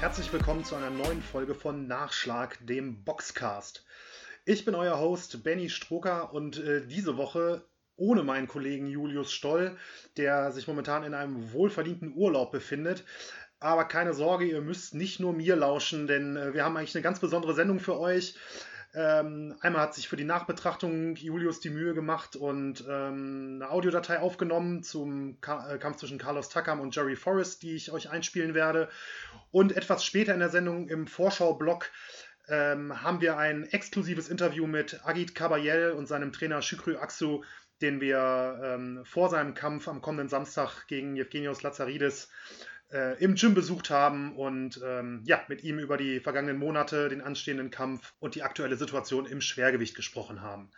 [0.00, 3.84] Herzlich willkommen zu einer neuen Folge von Nachschlag, dem Boxcast.
[4.46, 9.76] Ich bin euer Host Benny Stroker und äh, diese Woche ohne meinen Kollegen Julius Stoll,
[10.16, 13.04] der sich momentan in einem wohlverdienten Urlaub befindet.
[13.58, 17.02] Aber keine Sorge, ihr müsst nicht nur mir lauschen, denn äh, wir haben eigentlich eine
[17.02, 18.36] ganz besondere Sendung für euch.
[18.92, 24.18] Ähm, einmal hat sich für die Nachbetrachtung Julius die Mühe gemacht und ähm, eine Audiodatei
[24.18, 28.52] aufgenommen zum Ka äh, Kampf zwischen Carlos Takam und Jerry Forrest, die ich euch einspielen
[28.54, 28.88] werde.
[29.52, 31.88] Und etwas später in der Sendung im Vorschau-Blog
[32.48, 37.44] ähm, haben wir ein exklusives Interview mit Agit Kabayel und seinem Trainer Shukru Aksu,
[37.80, 42.28] den wir ähm, vor seinem Kampf am kommenden Samstag gegen Evgenios Lazaridis
[42.92, 47.20] äh, im Gym besucht haben und ähm, ja, mit ihm über die vergangenen Monate, den
[47.20, 50.70] anstehenden Kampf und die aktuelle Situation im Schwergewicht gesprochen haben.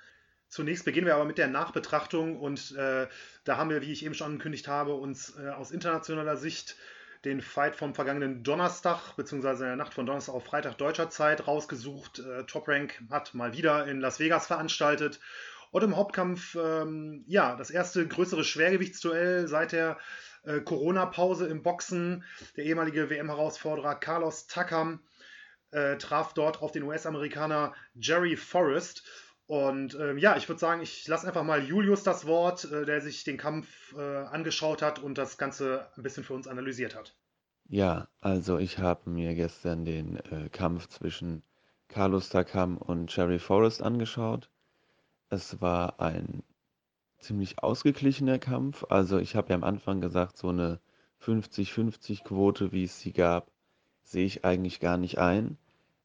[0.48, 3.06] Zunächst beginnen wir aber mit der Nachbetrachtung und äh,
[3.44, 6.76] da haben wir, wie ich eben schon angekündigt habe, uns äh, aus internationaler Sicht
[7.24, 11.46] den Fight vom vergangenen Donnerstag, beziehungsweise in der Nacht von Donnerstag auf Freitag deutscher Zeit
[11.46, 12.18] rausgesucht.
[12.18, 15.20] Äh, Top Rank hat mal wieder in Las Vegas veranstaltet.
[15.72, 19.98] Und im Hauptkampf, ähm, ja, das erste größere Schwergewichtsduell seit der
[20.44, 22.24] äh, Corona-Pause im Boxen.
[22.56, 25.00] Der ehemalige WM-Herausforderer Carlos Takam
[25.70, 29.02] äh, traf dort auf den US-Amerikaner Jerry Forrest.
[29.46, 33.00] Und ähm, ja, ich würde sagen, ich lasse einfach mal Julius das Wort, äh, der
[33.00, 37.16] sich den Kampf äh, angeschaut hat und das Ganze ein bisschen für uns analysiert hat.
[37.68, 41.42] Ja, also ich habe mir gestern den äh, Kampf zwischen
[41.88, 44.50] Carlos Takam und Jerry Forrest angeschaut.
[45.32, 46.42] Es war ein
[47.18, 48.84] ziemlich ausgeglichener Kampf.
[48.90, 50.78] Also ich habe ja am Anfang gesagt, so eine
[51.20, 53.50] 50-50-Quote, wie es sie gab,
[54.02, 55.56] sehe ich eigentlich gar nicht ein.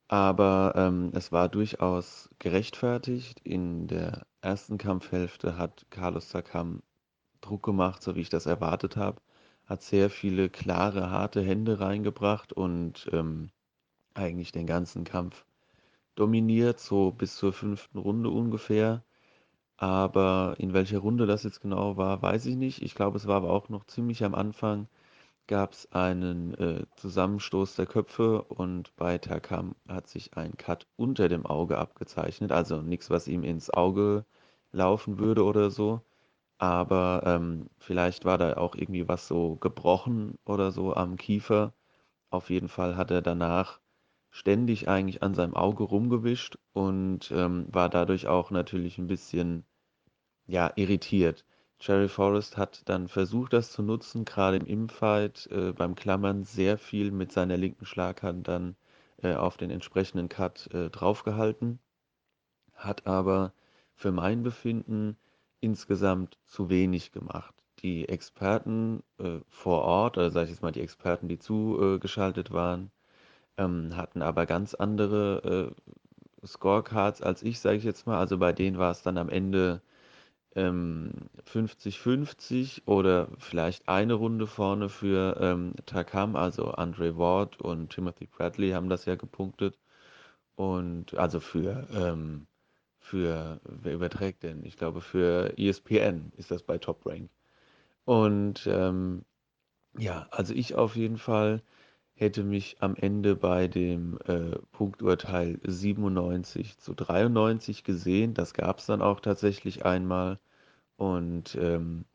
[0.08, 3.42] Aber ähm, es war durchaus gerechtfertigt.
[3.44, 6.82] In der ersten Kampfhälfte hat Carlos Takam
[7.42, 9.22] Druck gemacht, so wie ich das erwartet habe.
[9.66, 13.50] Hat sehr viele klare, harte Hände reingebracht und ähm,
[14.14, 15.46] eigentlich den ganzen Kampf
[16.16, 19.04] dominiert, so bis zur fünften Runde ungefähr.
[19.78, 22.82] Aber in welcher Runde das jetzt genau war, weiß ich nicht.
[22.84, 24.88] Ich glaube, es war aber auch noch ziemlich am Anfang,
[25.48, 31.30] gab es einen äh, Zusammenstoß der Köpfe und bei Takam hat sich ein Cut unter
[31.30, 32.52] dem Auge abgezeichnet.
[32.52, 34.26] Also nichts, was ihm ins Auge
[34.74, 36.02] laufen würde oder so.
[36.60, 41.74] Aber ähm, vielleicht war da auch irgendwie was so gebrochen oder so am Kiefer.
[42.32, 43.80] Auf jeden Fall hat er danach
[44.38, 49.66] ständig eigentlich an seinem Auge rumgewischt und ähm, war dadurch auch natürlich ein bisschen
[50.46, 51.44] ja, irritiert.
[51.82, 56.78] Jerry Forrest hat dann versucht, das zu nutzen, gerade im Imfight, äh, beim Klammern sehr
[56.78, 58.76] viel mit seiner linken Schlaghand dann
[59.24, 61.80] äh, auf den entsprechenden Cut äh, draufgehalten,
[62.76, 63.54] hat aber
[63.96, 65.18] für mein Befinden
[65.62, 67.56] insgesamt zu wenig gemacht.
[67.80, 72.92] Die Experten äh, vor Ort, oder sage ich jetzt mal die Experten, die zugeschaltet waren,
[73.58, 75.74] ähm, hatten aber ganz andere
[76.44, 78.20] äh, Scorecards als ich, sage ich jetzt mal.
[78.20, 79.82] Also bei denen war es dann am Ende
[80.56, 81.12] ähm,
[81.46, 88.72] 50-50 oder vielleicht eine Runde vorne für ähm, Takam, also Andre Ward und Timothy Bradley
[88.72, 89.80] haben das ja gepunktet.
[90.56, 92.48] Und also für, ähm,
[93.00, 94.66] für, wer überträgt denn?
[94.66, 97.30] Ich glaube, für ESPN ist das bei Top Rank.
[98.06, 99.26] Und ähm,
[99.98, 101.64] ja, also ich auf jeden Fall
[102.18, 108.34] hätte mich am Ende bei dem äh, Punkturteil 97 zu 93 gesehen.
[108.34, 110.40] Das gab es dann auch tatsächlich einmal.
[110.98, 112.06] Und ähm,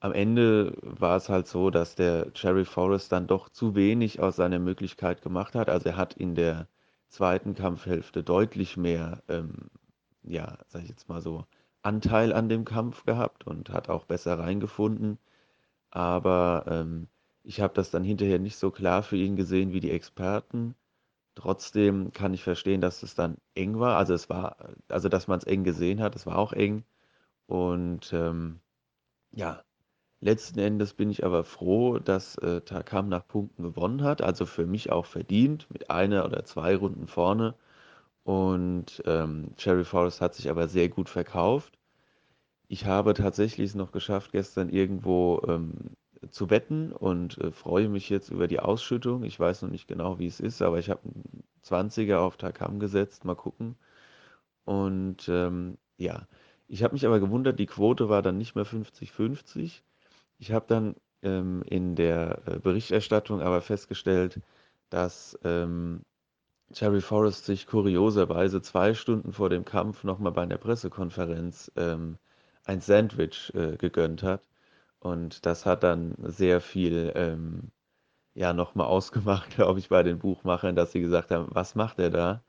[0.00, 4.36] am Ende war es halt so, dass der Jerry Forrest dann doch zu wenig aus
[4.36, 5.70] seiner Möglichkeit gemacht hat.
[5.70, 6.68] Also er hat in der
[7.08, 9.70] zweiten Kampfhälfte deutlich mehr, ähm,
[10.24, 11.46] ja, sag ich jetzt mal so,
[11.82, 15.18] Anteil an dem Kampf gehabt und hat auch besser reingefunden.
[15.90, 17.08] Aber ähm,
[17.48, 20.74] ich habe das dann hinterher nicht so klar für ihn gesehen wie die Experten.
[21.34, 23.96] Trotzdem kann ich verstehen, dass es dann eng war.
[23.98, 24.58] Also es war,
[24.88, 26.84] also dass man es eng gesehen hat, es war auch eng.
[27.46, 28.60] Und ähm,
[29.32, 29.64] ja,
[30.20, 34.22] letzten Endes bin ich aber froh, dass äh, Takam nach Punkten gewonnen hat.
[34.22, 37.54] Also für mich auch verdient, mit einer oder zwei Runden vorne.
[38.24, 41.78] Und ähm, Cherry Forest hat sich aber sehr gut verkauft.
[42.68, 45.96] Ich habe tatsächlich es noch geschafft, gestern irgendwo ähm,
[46.30, 49.22] zu wetten und äh, freue mich jetzt über die Ausschüttung.
[49.24, 52.80] Ich weiß noch nicht genau, wie es ist, aber ich habe einen 20er auf Takam
[52.80, 53.24] gesetzt.
[53.24, 53.76] Mal gucken.
[54.64, 56.26] Und ähm, ja,
[56.68, 59.82] ich habe mich aber gewundert, die Quote war dann nicht mehr 50-50.
[60.38, 64.40] Ich habe dann ähm, in der äh, Berichterstattung aber festgestellt,
[64.90, 66.02] dass ähm,
[66.72, 72.18] Jerry Forrest sich kurioserweise zwei Stunden vor dem Kampf nochmal bei einer Pressekonferenz ähm,
[72.64, 74.47] ein Sandwich äh, gegönnt hat.
[75.00, 77.70] Und das hat dann sehr viel, ähm,
[78.34, 82.10] ja nochmal ausgemacht, glaube ich, bei den Buchmachern, dass sie gesagt haben, was macht er
[82.10, 82.44] da?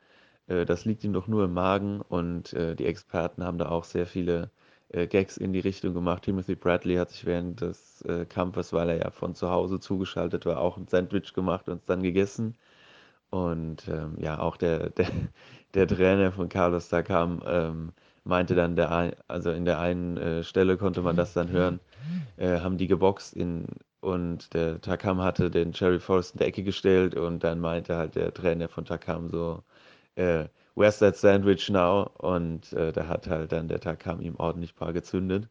[0.47, 3.83] Äh, das liegt ihm doch nur im Magen und äh, die Experten haben da auch
[3.85, 4.51] sehr viele
[4.89, 6.23] äh, Gags in die Richtung gemacht.
[6.23, 10.45] Timothy Bradley hat sich während des äh, Kampfes, weil er ja von zu Hause zugeschaltet
[10.45, 12.57] war, auch ein Sandwich gemacht und es dann gegessen.
[13.31, 15.07] Und ähm, ja, auch der, der,
[15.73, 17.93] der Trainer von Carlos Takam ähm,
[18.29, 21.81] meinte dann, der, also in der einen äh, Stelle konnte man das dann hören,
[22.37, 23.65] äh, haben die geboxt in,
[24.01, 28.15] und der Takam hatte den Cherry Forest in der Ecke gestellt und dann meinte halt
[28.15, 29.63] der Trainer von Takam so,
[30.15, 30.45] äh,
[30.75, 32.09] where's that sandwich now?
[32.19, 35.49] Und äh, da hat halt dann der Takam ihm ordentlich paar gezündet.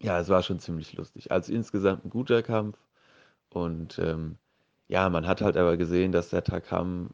[0.00, 1.32] Ja, es war schon ziemlich lustig.
[1.32, 2.78] Also insgesamt ein guter Kampf
[3.50, 4.38] und ähm,
[4.88, 7.10] ja, man hat halt aber gesehen, dass der Takam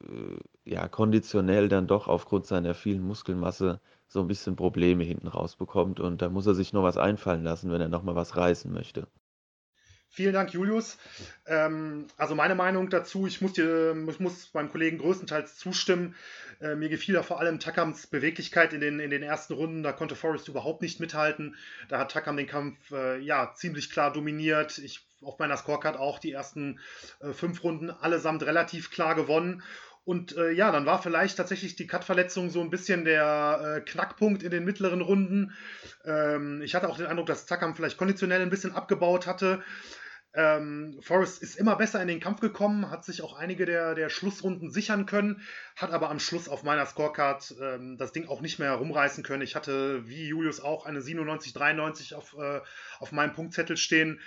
[0.00, 3.80] äh, ja konditionell dann doch aufgrund seiner vielen Muskelmasse
[4.12, 7.72] so ein bisschen Probleme hinten rausbekommt und da muss er sich noch was einfallen lassen,
[7.72, 9.08] wenn er noch mal was reißen möchte.
[10.14, 10.98] Vielen Dank, Julius.
[11.46, 16.14] Ähm, also meine Meinung dazu, ich muss, dir, ich muss meinem Kollegen größtenteils zustimmen.
[16.60, 19.82] Äh, mir gefiel da vor allem Takams Beweglichkeit in den, in den ersten Runden.
[19.82, 21.56] Da konnte Forrest überhaupt nicht mithalten.
[21.88, 24.76] Da hat Takam den Kampf äh, ja, ziemlich klar dominiert.
[24.76, 26.78] Ich auf meiner Scorecard auch die ersten
[27.20, 29.62] äh, fünf Runden allesamt relativ klar gewonnen.
[30.04, 34.42] Und äh, ja, dann war vielleicht tatsächlich die Cut-Verletzung so ein bisschen der äh, Knackpunkt
[34.42, 35.52] in den mittleren Runden.
[36.04, 39.62] Ähm, ich hatte auch den Eindruck, dass Takam vielleicht konditionell ein bisschen abgebaut hatte.
[40.34, 44.08] Ähm, Forrest ist immer besser in den Kampf gekommen, hat sich auch einige der, der
[44.08, 45.42] Schlussrunden sichern können,
[45.76, 49.42] hat aber am Schluss auf meiner Scorecard ähm, das Ding auch nicht mehr herumreißen können.
[49.42, 52.60] Ich hatte, wie Julius auch, eine 97-93 auf, äh,
[52.98, 54.20] auf meinem Punktzettel stehen.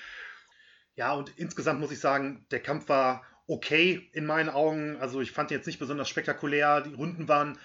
[0.94, 4.98] Ja, und insgesamt muss ich sagen, der Kampf war okay in meinen Augen.
[4.98, 6.82] Also ich fand jetzt nicht besonders spektakulär.
[6.82, 7.58] Die Runden waren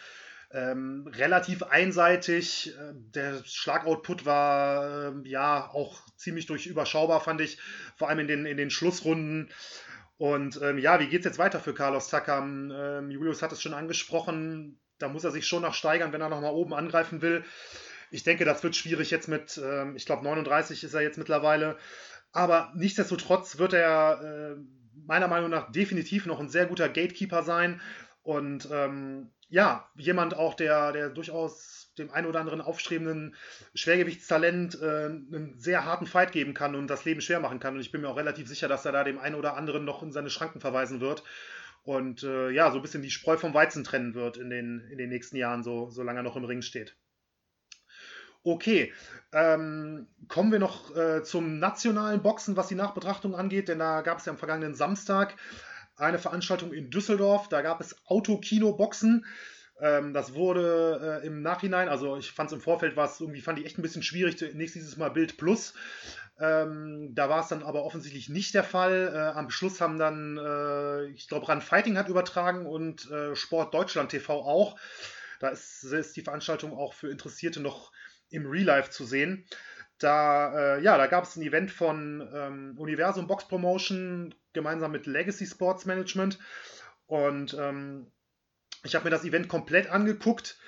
[0.53, 2.75] ähm, relativ einseitig.
[2.77, 7.59] Äh, der Schlagoutput war äh, ja auch ziemlich durch überschaubar, fand ich,
[7.97, 9.51] vor allem in den, in den Schlussrunden.
[10.19, 12.71] Und ähm, ja, wie geht es jetzt weiter für Carlos Takam?
[12.75, 16.29] Ähm, Julius hat es schon angesprochen, da muss er sich schon noch steigern, wenn er
[16.29, 17.43] nochmal oben angreifen will.
[18.11, 21.79] Ich denke, das wird schwierig jetzt mit, ähm, ich glaube, 39 ist er jetzt mittlerweile.
[22.33, 24.61] Aber nichtsdestotrotz wird er äh,
[25.07, 27.81] meiner Meinung nach definitiv noch ein sehr guter Gatekeeper sein.
[28.23, 33.35] Und ähm, ja, jemand auch, der, der durchaus dem einen oder anderen aufstrebenden
[33.75, 37.75] Schwergewichtstalent äh, einen sehr harten Fight geben kann und das Leben schwer machen kann.
[37.75, 40.03] Und ich bin mir auch relativ sicher, dass er da dem einen oder anderen noch
[40.03, 41.25] in seine Schranken verweisen wird.
[41.83, 44.99] Und äh, ja, so ein bisschen die Spreu vom Weizen trennen wird in den, in
[44.99, 46.95] den nächsten Jahren, so, solange er noch im Ring steht.
[48.43, 48.93] Okay,
[49.33, 54.19] ähm, kommen wir noch äh, zum nationalen Boxen, was die Nachbetrachtung angeht, denn da gab
[54.19, 55.37] es ja am vergangenen Samstag
[55.97, 57.49] eine Veranstaltung in Düsseldorf.
[57.49, 59.27] Da gab es Autokino-Boxen.
[59.81, 63.41] Ähm, das wurde äh, im Nachhinein, also ich fand es im Vorfeld, war es irgendwie,
[63.41, 64.39] fand ich echt ein bisschen schwierig.
[64.39, 65.75] Zunächst dieses Mal Bild Plus.
[66.39, 69.13] Ähm, da war es dann aber offensichtlich nicht der Fall.
[69.15, 73.75] Äh, am Schluss haben dann, äh, ich glaube, Run Fighting hat übertragen und äh, Sport
[73.75, 74.79] Deutschland TV auch.
[75.39, 77.93] Da ist, ist, die Veranstaltung auch für Interessierte noch
[78.31, 79.47] im Real Life zu sehen.
[79.99, 85.07] Da, äh, ja, da gab es ein Event von ähm, Universum Box Promotion gemeinsam mit
[85.07, 86.39] Legacy Sports Management.
[87.07, 88.11] Und ähm,
[88.83, 90.59] ich habe mir das Event komplett angeguckt.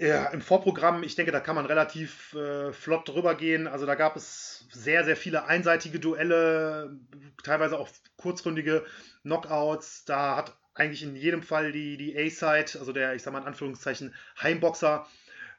[0.00, 3.68] Ja, Im Vorprogramm, ich denke, da kann man relativ äh, flott drüber gehen.
[3.68, 6.98] Also da gab es sehr, sehr viele einseitige Duelle,
[7.44, 8.84] teilweise auch kurzründige
[9.22, 10.04] Knockouts.
[10.04, 13.46] Da hat eigentlich in jedem Fall die, die A-Side, also der, ich sag mal in
[13.46, 14.12] Anführungszeichen,
[14.42, 15.06] Heimboxer,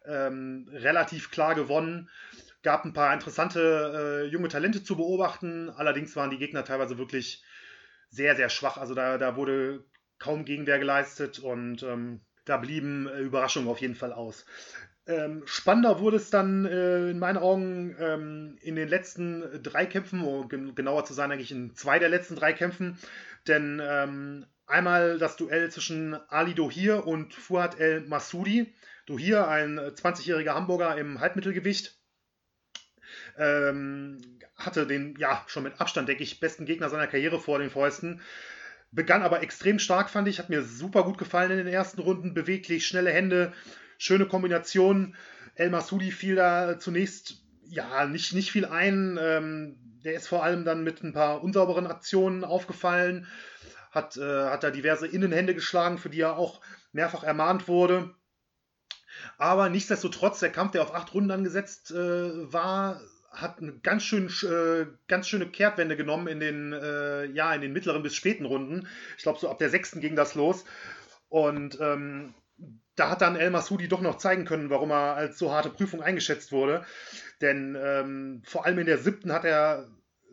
[0.08, 2.10] ähm, relativ klar gewonnen
[2.66, 5.70] gab ein paar interessante äh, junge Talente zu beobachten.
[5.70, 7.44] Allerdings waren die Gegner teilweise wirklich
[8.10, 8.78] sehr, sehr schwach.
[8.78, 9.86] Also da, da wurde
[10.18, 14.46] kaum Gegenwehr geleistet und ähm, da blieben äh, Überraschungen auf jeden Fall aus.
[15.08, 20.22] Ähm, spannender wurde es dann äh, in meinen Augen ähm, in den letzten drei Kämpfen,
[20.22, 22.98] um genauer zu sein, eigentlich in zwei der letzten drei Kämpfen.
[23.48, 28.74] Denn ähm, einmal das Duell zwischen Ali Dohir und Fuad El Masudi.
[29.06, 32.00] Dohir, ein 20-jähriger Hamburger im Halbmittelgewicht,
[33.38, 37.70] ähm, hatte den, ja, schon mit Abstand, denke ich, besten Gegner seiner Karriere vor den
[37.70, 38.22] Fäusten.
[38.92, 40.40] Begann aber extrem stark, fand ich.
[40.40, 42.34] Hat mir super gut gefallen in den ersten Runden.
[42.34, 43.54] Beweglich, schnelle Hände,
[43.98, 45.16] schöne Kombination.
[45.56, 49.20] El Masudi fiel da zunächst ja nicht, nicht viel ein.
[49.22, 53.28] Ähm, der ist vor allem dann mit ein paar unsauberen Aktionen aufgefallen.
[53.92, 58.14] Hat, äh, hat da diverse Innenhände geschlagen, für die er auch mehrfach ermahnt wurde.
[59.38, 63.02] Aber nichtsdestotrotz, der Kampf, der auf acht Runden angesetzt äh, war,
[63.32, 67.74] hat eine ganz, schön, äh, ganz schöne Kehrtwende genommen in den, äh, ja, in den
[67.74, 68.88] mittleren bis späten Runden.
[69.18, 70.66] Ich glaube, so ab der sechsten ging das los.
[71.28, 72.34] Und ähm,
[72.96, 76.02] da hat dann El Masudi doch noch zeigen können, warum er als so harte Prüfung
[76.02, 76.86] eingeschätzt wurde.
[77.42, 79.88] Denn ähm, vor allem in der siebten hat er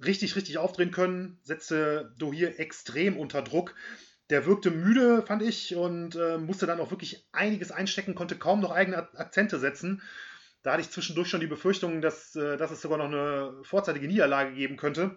[0.04, 3.74] richtig, richtig aufdrehen können, setzte Dohir extrem unter Druck.
[4.32, 8.60] Der wirkte müde, fand ich, und äh, musste dann auch wirklich einiges einstecken, konnte kaum
[8.60, 10.00] noch eigene Akzente setzen.
[10.62, 14.06] Da hatte ich zwischendurch schon die Befürchtung, dass, äh, dass es sogar noch eine vorzeitige
[14.06, 15.16] Niederlage geben könnte.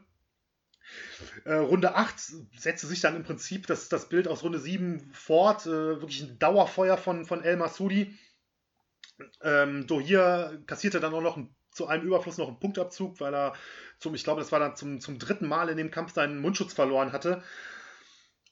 [1.45, 2.19] Äh, Runde 8
[2.57, 5.65] setzte sich dann im Prinzip das, das Bild aus Runde 7 fort.
[5.65, 8.19] Äh, wirklich ein Dauerfeuer von, von El Masudi.
[9.41, 13.53] Ähm, Dohir kassierte dann auch noch ein, zu einem Überfluss noch einen Punktabzug, weil er
[13.98, 16.74] zum, ich glaube, das war dann zum, zum dritten Mal in dem Kampf seinen Mundschutz
[16.74, 17.41] verloren hatte.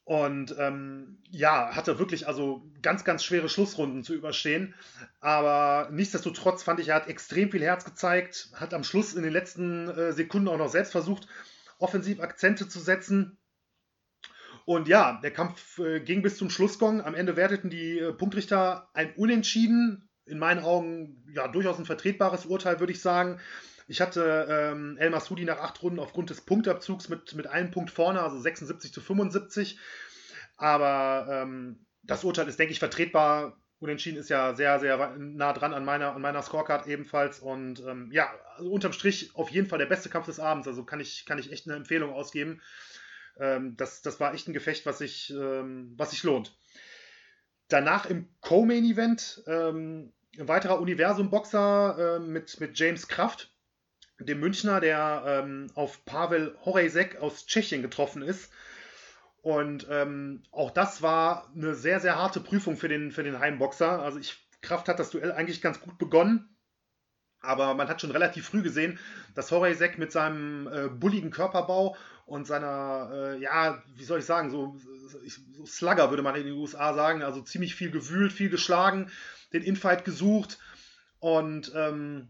[0.06, 4.76] Und ähm, ja, hatte wirklich also ganz, ganz schwere Schlussrunden zu überstehen.
[5.22, 9.32] Aber nichtsdestotrotz fand ich, er hat extrem viel Herz gezeigt, hat am Schluss in den
[9.32, 11.28] letzten äh, Sekunden auch noch selbst versucht,
[11.80, 13.38] offensiv Akzente zu setzen.
[14.66, 17.02] Und ja, der Kampf äh, ging bis zum Schlussgong.
[17.02, 20.10] Am Ende werteten die äh, Punktrichter ein Unentschieden.
[20.26, 23.40] In meinen Augen ja durchaus ein vertretbares Urteil, würde ich sagen.
[23.88, 27.92] Ich hatte ähm, El Masudi nach acht Runden aufgrund des Punktabzugs mit, mit einem Punkt
[27.92, 29.78] vorne, also 76 zu 75.
[30.58, 33.60] Aber ähm, das Urteil ist, denke ich, vertretbar.
[33.80, 37.40] Unentschieden ist ja sehr, sehr nah dran an meiner, an meiner Scorecard ebenfalls.
[37.40, 40.68] Und ähm, ja, also unterm Strich auf jeden Fall der beste Kampf des Abends.
[40.68, 42.62] Also kann ich, kann ich echt eine Empfehlung ausgeben.
[43.38, 46.58] Ähm, das, das war echt ein Gefecht, was sich, ähm, was sich lohnt.
[47.68, 53.53] Danach im Co-Main-Event ähm, ein weiterer Universum-Boxer äh, mit, mit James Kraft
[54.26, 58.52] dem Münchner, der ähm, auf Pavel Horejsek aus Tschechien getroffen ist.
[59.42, 64.02] Und ähm, auch das war eine sehr, sehr harte Prüfung für den, für den Heimboxer.
[64.02, 66.50] Also ich, Kraft hat das Duell eigentlich ganz gut begonnen.
[67.42, 68.98] Aber man hat schon relativ früh gesehen,
[69.36, 74.50] dass Horejsek mit seinem äh, bulligen Körperbau und seiner, äh, ja, wie soll ich sagen,
[74.50, 75.20] so, so
[75.66, 79.12] Slugger würde man in den USA sagen, also ziemlich viel gewühlt, viel geschlagen,
[79.52, 80.58] den Infight gesucht
[81.20, 82.30] und ähm,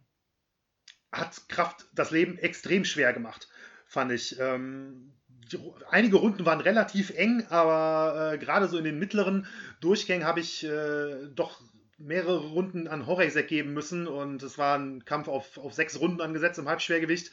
[1.14, 3.48] hat Kraft das Leben extrem schwer gemacht,
[3.88, 4.40] fand ich.
[4.40, 5.14] Ähm,
[5.52, 9.48] die, einige Runden waren relativ eng, aber äh, gerade so in den mittleren
[9.80, 11.62] Durchgängen habe ich äh, doch
[11.98, 16.22] mehrere Runden an Horejsek geben müssen und es war ein Kampf auf, auf sechs Runden
[16.22, 17.32] angesetzt im Halbschwergewicht.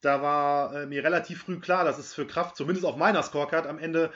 [0.00, 3.66] Da war äh, mir relativ früh klar, dass es für Kraft, zumindest auf meiner Scorecard,
[3.66, 4.12] am Ende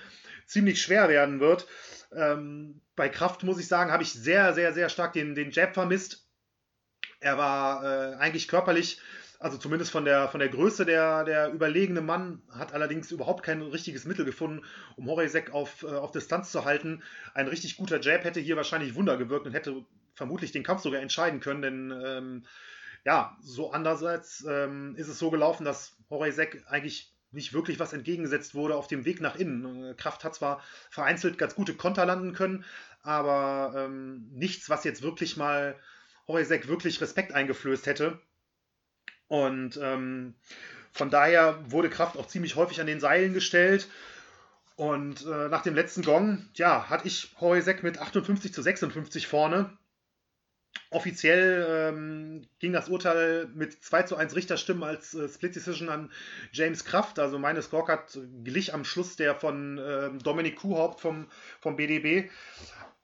[0.46, 1.66] ziemlich schwer werden wird.
[2.14, 5.74] Ähm, bei Kraft muss ich sagen, habe ich sehr, sehr, sehr stark den, den Jab
[5.74, 6.23] vermisst.
[7.24, 9.00] Er war äh, eigentlich körperlich,
[9.38, 13.62] also zumindest von der, von der Größe der, der überlegene Mann, hat allerdings überhaupt kein
[13.62, 14.62] richtiges Mittel gefunden,
[14.96, 17.02] um Horizek auf, äh, auf Distanz zu halten.
[17.32, 21.00] Ein richtig guter Jab hätte hier wahrscheinlich Wunder gewirkt und hätte vermutlich den Kampf sogar
[21.00, 22.46] entscheiden können, denn ähm,
[23.06, 28.54] ja, so andererseits ähm, ist es so gelaufen, dass Horizek eigentlich nicht wirklich was entgegengesetzt
[28.54, 29.92] wurde auf dem Weg nach innen.
[29.92, 32.66] Äh, Kraft hat zwar vereinzelt ganz gute Konter landen können,
[33.02, 35.74] aber ähm, nichts, was jetzt wirklich mal
[36.28, 38.20] Horacek wirklich Respekt eingeflößt hätte.
[39.28, 40.34] Und ähm,
[40.92, 43.88] von daher wurde Kraft auch ziemlich häufig an den Seilen gestellt.
[44.76, 49.76] Und äh, nach dem letzten Gong, ja, hatte ich Horacek mit 58 zu 56 vorne.
[50.90, 56.10] Offiziell ähm, ging das Urteil mit 2 zu 1 Richterstimmen als äh, Split Decision an
[56.52, 57.18] James Kraft.
[57.18, 61.26] Also meine Scorecard glich am Schluss der von äh, Dominik Kuhhaupt vom,
[61.60, 62.30] vom BDB.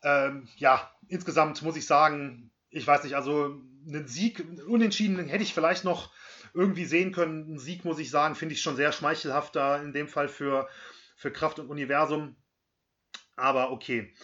[0.02, 5.54] Ähm, ja, insgesamt muss ich sagen, ich weiß nicht, also einen Sieg, unentschieden hätte ich
[5.54, 6.12] vielleicht noch
[6.54, 7.54] irgendwie sehen können.
[7.54, 10.68] Ein Sieg, muss ich sagen, finde ich schon sehr schmeichelhafter in dem Fall für,
[11.16, 12.36] für Kraft und Universum.
[13.36, 14.14] Aber okay.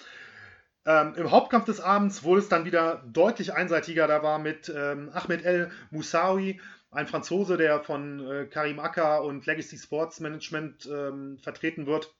[0.85, 4.07] Ähm, Im Hauptkampf des Abends wurde es dann wieder deutlich einseitiger.
[4.07, 6.61] Da war mit ähm, Ahmed El Moussaoui,
[6.93, 12.15] ein Franzose, der von äh, Karim Akka und Legacy Sports Management ähm, vertreten wird,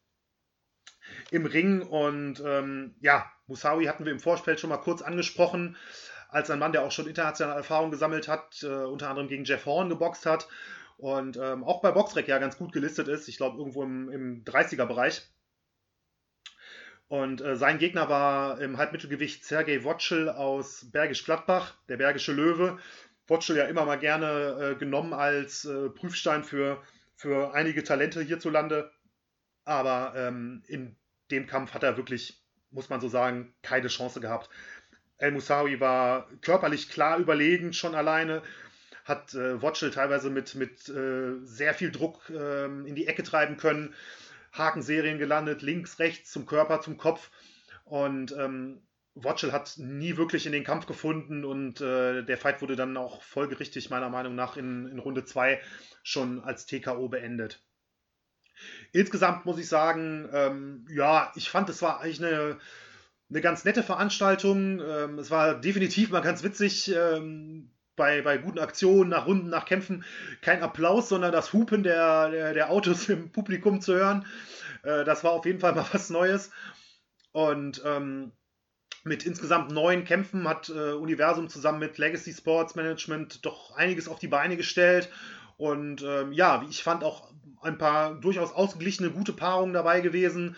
[1.31, 1.83] im Ring.
[1.83, 5.77] Und ähm, ja, Moussaoui hatten wir im Vorfeld schon mal kurz angesprochen
[6.37, 9.65] als ein Mann, der auch schon internationale Erfahrung gesammelt hat, äh, unter anderem gegen Jeff
[9.65, 10.49] Horn geboxt hat
[10.99, 13.27] und ähm, auch bei Boxrec ja ganz gut gelistet ist.
[13.29, 15.23] Ich glaube, irgendwo im, im 30er-Bereich.
[17.09, 22.79] Und äh, sein Gegner war im Halbmittelgewicht Sergei Wotschel aus Bergisch Gladbach, der Bergische Löwe.
[23.29, 26.83] Wotschel ja immer mal gerne äh, genommen als äh, Prüfstein für,
[27.15, 28.91] für einige Talente hierzulande.
[29.65, 30.97] Aber ähm, in
[31.31, 34.51] dem Kampf hat er wirklich, muss man so sagen, keine Chance gehabt.
[35.19, 38.43] El Musawi war körperlich klar überlegen, schon alleine.
[39.05, 43.57] Hat äh, Wotschel teilweise mit, mit äh, sehr viel Druck äh, in die Ecke treiben
[43.57, 43.95] können.
[44.53, 47.31] Hakenserien gelandet, links, rechts, zum Körper, zum Kopf.
[47.85, 48.83] Und ähm,
[49.15, 53.23] Wotschel hat nie wirklich in den Kampf gefunden und äh, der Fight wurde dann auch
[53.23, 55.61] folgerichtig, meiner Meinung nach, in, in Runde 2
[56.03, 57.63] schon als TKO beendet.
[58.93, 62.59] Insgesamt muss ich sagen, ähm, ja, ich fand, es war eigentlich eine
[63.31, 64.81] eine ganz nette Veranstaltung.
[64.81, 69.65] Ähm, es war definitiv mal ganz witzig, ähm, bei, bei guten Aktionen, nach Runden, nach
[69.65, 70.05] Kämpfen
[70.43, 74.27] kein Applaus, sondern das Hupen der, der, der Autos im Publikum zu hören.
[74.83, 76.51] Äh, das war auf jeden Fall mal was Neues.
[77.33, 78.33] Und ähm,
[79.05, 84.19] mit insgesamt neun Kämpfen hat äh, Universum zusammen mit Legacy Sports Management doch einiges auf
[84.19, 85.11] die Beine gestellt.
[85.57, 90.57] Und ähm, ja, wie ich fand, auch ein paar durchaus ausgeglichene, gute Paarungen dabei gewesen.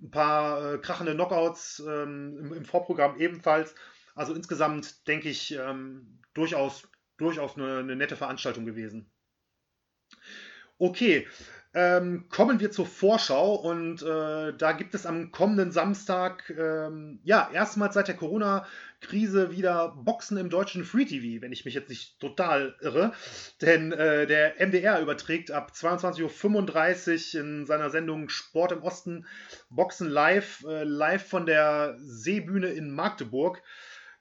[0.00, 3.74] Ein paar äh, krachende Knockouts ähm, im, im, Vorprogramm ebenfalls.
[4.14, 9.10] Also insgesamt denke ich ähm, durchaus, durchaus eine, eine nette Veranstaltung gewesen.
[10.78, 11.26] Okay,
[11.76, 17.50] ähm, kommen wir zur Vorschau und äh, da gibt es am kommenden Samstag, ähm, ja,
[17.52, 22.18] erstmals seit der Corona-Krise wieder Boxen im deutschen Free TV, wenn ich mich jetzt nicht
[22.18, 23.12] total irre.
[23.60, 29.26] Denn äh, der MDR überträgt ab 22.35 Uhr in seiner Sendung Sport im Osten
[29.68, 33.62] Boxen live, äh, live von der Seebühne in Magdeburg.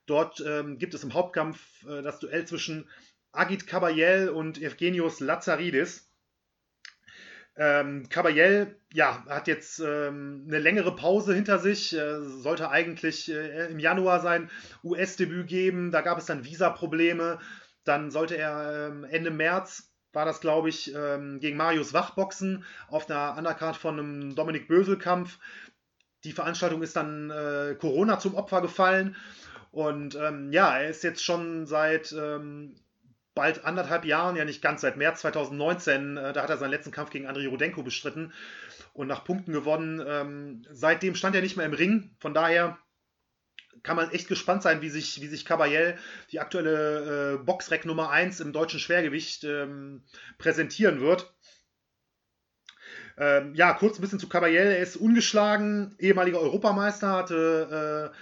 [0.08, 2.90] Dort ähm, gibt es im Hauptkampf äh, das Duell zwischen
[3.32, 6.05] Agit Kabayel und Evgenios Lazaridis.
[7.58, 13.68] Ähm, Caballel, ja, hat jetzt ähm, eine längere Pause hinter sich, äh, sollte eigentlich äh,
[13.68, 14.50] im Januar sein
[14.84, 17.40] US-Debüt geben, da gab es dann Visa-Probleme,
[17.86, 22.66] dann sollte er ähm, Ende März, war das glaube ich, ähm, gegen Marius Wach boxen,
[22.90, 25.40] auf einer Undercard von einem Dominik Bösel-Kampf.
[26.26, 29.16] Die Veranstaltung ist dann äh, Corona zum Opfer gefallen.
[29.72, 32.76] Und ähm, ja, er ist jetzt schon seit ähm,
[33.36, 36.92] bald anderthalb Jahren, ja nicht ganz, seit März 2019, äh, da hat er seinen letzten
[36.92, 38.34] Kampf gegen Andrei Rudenko bestritten
[38.94, 40.04] und nach Punkten gewonnen.
[40.06, 42.80] Ähm, seitdem stand er nicht mehr im Ring, von daher
[43.84, 45.98] kann man echt gespannt sein, wie sich, wie sich Caballel,
[46.32, 50.04] die aktuelle äh, Boxrec Nummer 1 im deutschen Schwergewicht, ähm,
[50.38, 51.32] präsentieren wird.
[53.18, 54.72] Ähm, ja, kurz ein bisschen zu Caballel.
[54.72, 58.18] Er ist ungeschlagen, ehemaliger Europameister, hatte äh,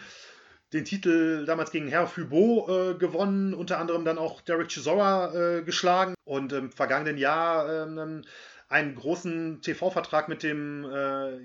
[0.73, 5.62] den Titel damals gegen Herr Fubot äh, gewonnen, unter anderem dann auch Derek Chisora äh,
[5.62, 8.21] geschlagen und im vergangenen Jahr äh,
[8.69, 11.38] einen großen TV-Vertrag mit dem, äh,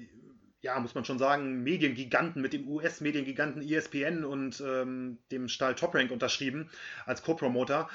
[0.63, 5.95] ja, muss man schon sagen, Mediengiganten, mit dem US-Mediengiganten ESPN und ähm, dem Stahl Top
[5.95, 6.71] Rank unterschrieben
[7.05, 7.89] als Co-Promoter.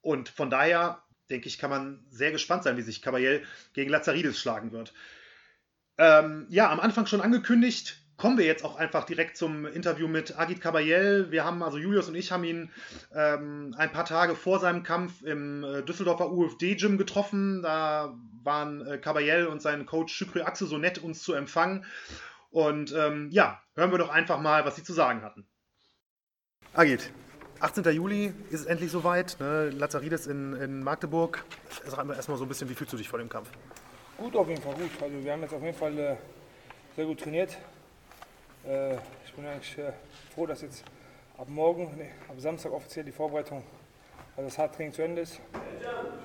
[0.00, 3.42] Und von daher, denke ich, kann man sehr gespannt sein, wie sich Caballel
[3.74, 4.94] gegen Lazaridis schlagen wird.
[5.98, 10.38] Ähm, ja, am Anfang schon angekündigt, kommen wir jetzt auch einfach direkt zum Interview mit
[10.38, 11.30] Agit Kabayel.
[11.30, 12.70] Wir haben, also Julius und ich haben ihn
[13.14, 17.62] ähm, ein paar Tage vor seinem Kampf im äh, Düsseldorfer UFD-Gym getroffen.
[17.62, 21.84] Da waren äh, Kabayel und sein Coach Shukri Axel so nett, uns zu empfangen.
[22.50, 25.46] Und ähm, ja, hören wir doch einfach mal, was sie zu sagen hatten.
[26.74, 27.10] Agit,
[27.60, 27.84] 18.
[27.92, 29.36] Juli ist es endlich soweit.
[29.40, 29.70] Ne?
[29.70, 31.44] Lazarides in, in Magdeburg.
[31.86, 33.50] Sag mir erstmal so ein bisschen, wie fühlst du dich vor dem Kampf?
[34.18, 34.90] Gut, auf jeden Fall gut.
[35.00, 36.16] Also wir haben jetzt auf jeden Fall äh,
[36.96, 37.56] sehr gut trainiert.
[38.66, 38.94] Äh,
[39.26, 39.92] ich bin eigentlich äh,
[40.34, 40.84] froh, dass jetzt
[41.36, 43.62] ab morgen, nee, ab Samstag offiziell die Vorbereitung,
[44.36, 45.40] also das Hardtraining zu Ende ist.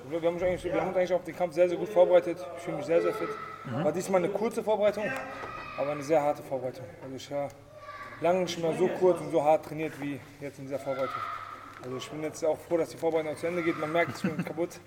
[0.08, 2.38] Wir haben, uns eigentlich, wir haben uns eigentlich auf den Kampf sehr, sehr gut vorbereitet.
[2.56, 3.28] Ich fühle mich sehr, sehr fit.
[3.64, 3.84] Mhm.
[3.84, 5.04] War diesmal eine kurze Vorbereitung,
[5.76, 6.84] aber eine sehr harte Vorbereitung.
[7.02, 7.48] Also ich war
[8.20, 11.20] lange nicht mehr so kurz und so hart trainiert wie jetzt in dieser Vorbereitung.
[11.82, 13.78] Also ich bin jetzt auch froh, dass die Vorbereitung zu Ende geht.
[13.78, 14.80] Man merkt, ich bin kaputt,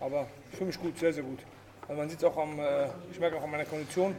[0.00, 1.40] aber ich fühle mich gut, sehr, sehr gut.
[1.82, 4.14] Also man sieht es auch am, äh, ich merke auch an meiner Kondition,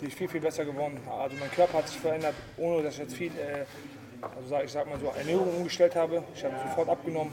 [0.00, 0.98] die ist viel, viel besser geworden.
[1.10, 3.64] Also mein Körper hat sich verändert, ohne dass ich jetzt viel, äh,
[4.22, 6.22] also ich sag mal so, Ernährung umgestellt habe.
[6.34, 7.32] Ich habe sofort abgenommen,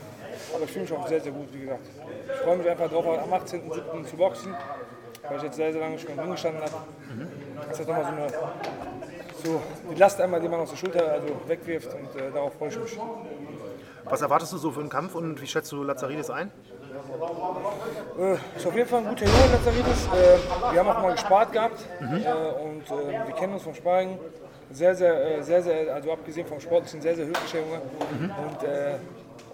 [0.54, 1.88] aber ich fühle mich auch sehr, sehr gut, wie gesagt.
[2.28, 4.06] Ich freue mich einfach darauf, am 18.07.
[4.06, 4.56] zu boxen,
[5.28, 6.75] weil ich jetzt sehr, sehr lange schon im Ring gestanden habe.
[7.15, 7.28] Mhm.
[7.67, 8.28] Das ist nochmal so eine,
[9.43, 12.69] so die Last einmal, die man aus der Schulter also wegwirft und äh, darauf freue
[12.69, 12.97] ich mich.
[14.05, 16.51] Was erwartest du so für einen Kampf und wie schätzt du Lazaridis ein?
[18.19, 20.05] Äh, ist auf jeden Fall ein guter Junge, Lazaridis.
[20.07, 22.17] Äh, wir haben auch mal gespart gehabt mhm.
[22.17, 22.31] äh,
[22.63, 24.17] und äh, wir kennen uns vom Sparen.
[24.71, 27.81] Sehr, sehr, äh, sehr, sehr, also abgesehen vom Sportlichen, sehr, sehr höflicher Junge
[28.19, 28.31] mhm.
[28.31, 28.95] und äh,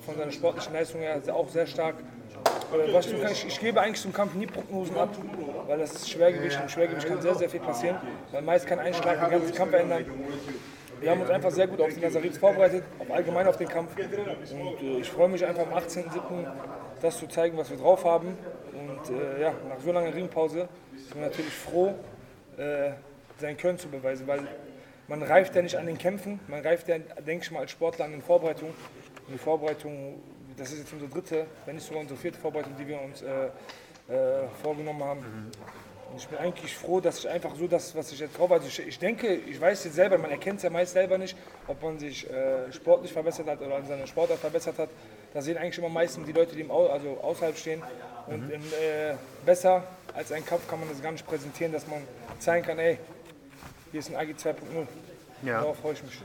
[0.06, 1.96] von seiner sportlichen Leistung her auch sehr stark.
[2.92, 5.10] was ich, ich, ich, gebe eigentlich zum Kampf nie Prognosen ab,
[5.68, 7.98] weil das ist Schwergewicht und Schwergewicht kann sehr, sehr viel passieren,
[8.32, 10.06] weil meist kann ein Schlag den ganzen Kampf ändern.
[11.02, 13.96] Wir haben uns einfach sehr gut auf den Nazaritz vorbereitet, auch allgemein auf den Kampf.
[13.98, 16.46] Und äh, ich freue mich einfach am 18.07
[17.02, 18.38] das zu zeigen, was wir drauf haben.
[18.72, 21.96] Und äh, ja, nach so langer Ringpause ist man natürlich froh,
[22.58, 22.92] äh,
[23.40, 24.42] sein Können zu beweisen, weil
[25.08, 28.06] man reift ja nicht an den Kämpfen, man reift ja, denke ich mal, als Sportler
[28.06, 28.76] an den Vorbereitungen.
[29.28, 30.22] Und die Vorbereitung,
[30.56, 33.46] das ist jetzt unsere dritte, wenn nicht sogar unsere vierte Vorbereitung, die wir uns äh,
[34.08, 35.52] äh vorgenommen haben.
[36.12, 38.56] Und ich bin eigentlich froh, dass ich einfach so das, was ich jetzt drauf habe.
[38.56, 41.38] Also ich, ich, denke, ich weiß jetzt selber, man erkennt es ja meist selber nicht,
[41.68, 44.90] ob man sich äh, sportlich verbessert hat oder an seiner Sportart verbessert hat.
[45.34, 47.82] Da sehen eigentlich immer meistens die Leute, die im Au also außerhalb stehen.
[48.28, 48.56] Und mhm.
[48.56, 52.02] in, äh, besser als ein Kampf kann man das gar nicht präsentieren, dass man
[52.40, 52.98] zeigen kann, ey,
[53.92, 54.56] hier ist ein AG 2.0.
[55.44, 55.62] Ja.
[55.62, 56.22] Darauf freue ich mich.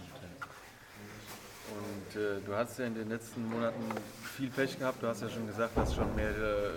[2.17, 3.83] Äh, du hast ja in den letzten Monaten
[4.37, 5.03] viel Pech gehabt.
[5.03, 6.73] Du hast ja schon gesagt, dass schon mehrere,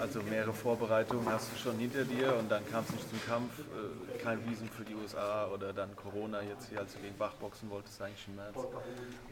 [0.00, 3.58] also mehrere Vorbereitungen hast du schon hinter dir und dann kam es nicht zum Kampf.
[3.58, 7.34] Äh, kein Visum für die USA oder dann Corona jetzt hier, als du gegen Bach
[7.34, 8.56] boxen wolltest, eigentlich im März.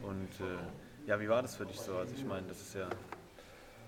[0.03, 1.95] Und äh, ja, wie war das für dich so?
[1.95, 2.87] Also ich meine, das ist ja,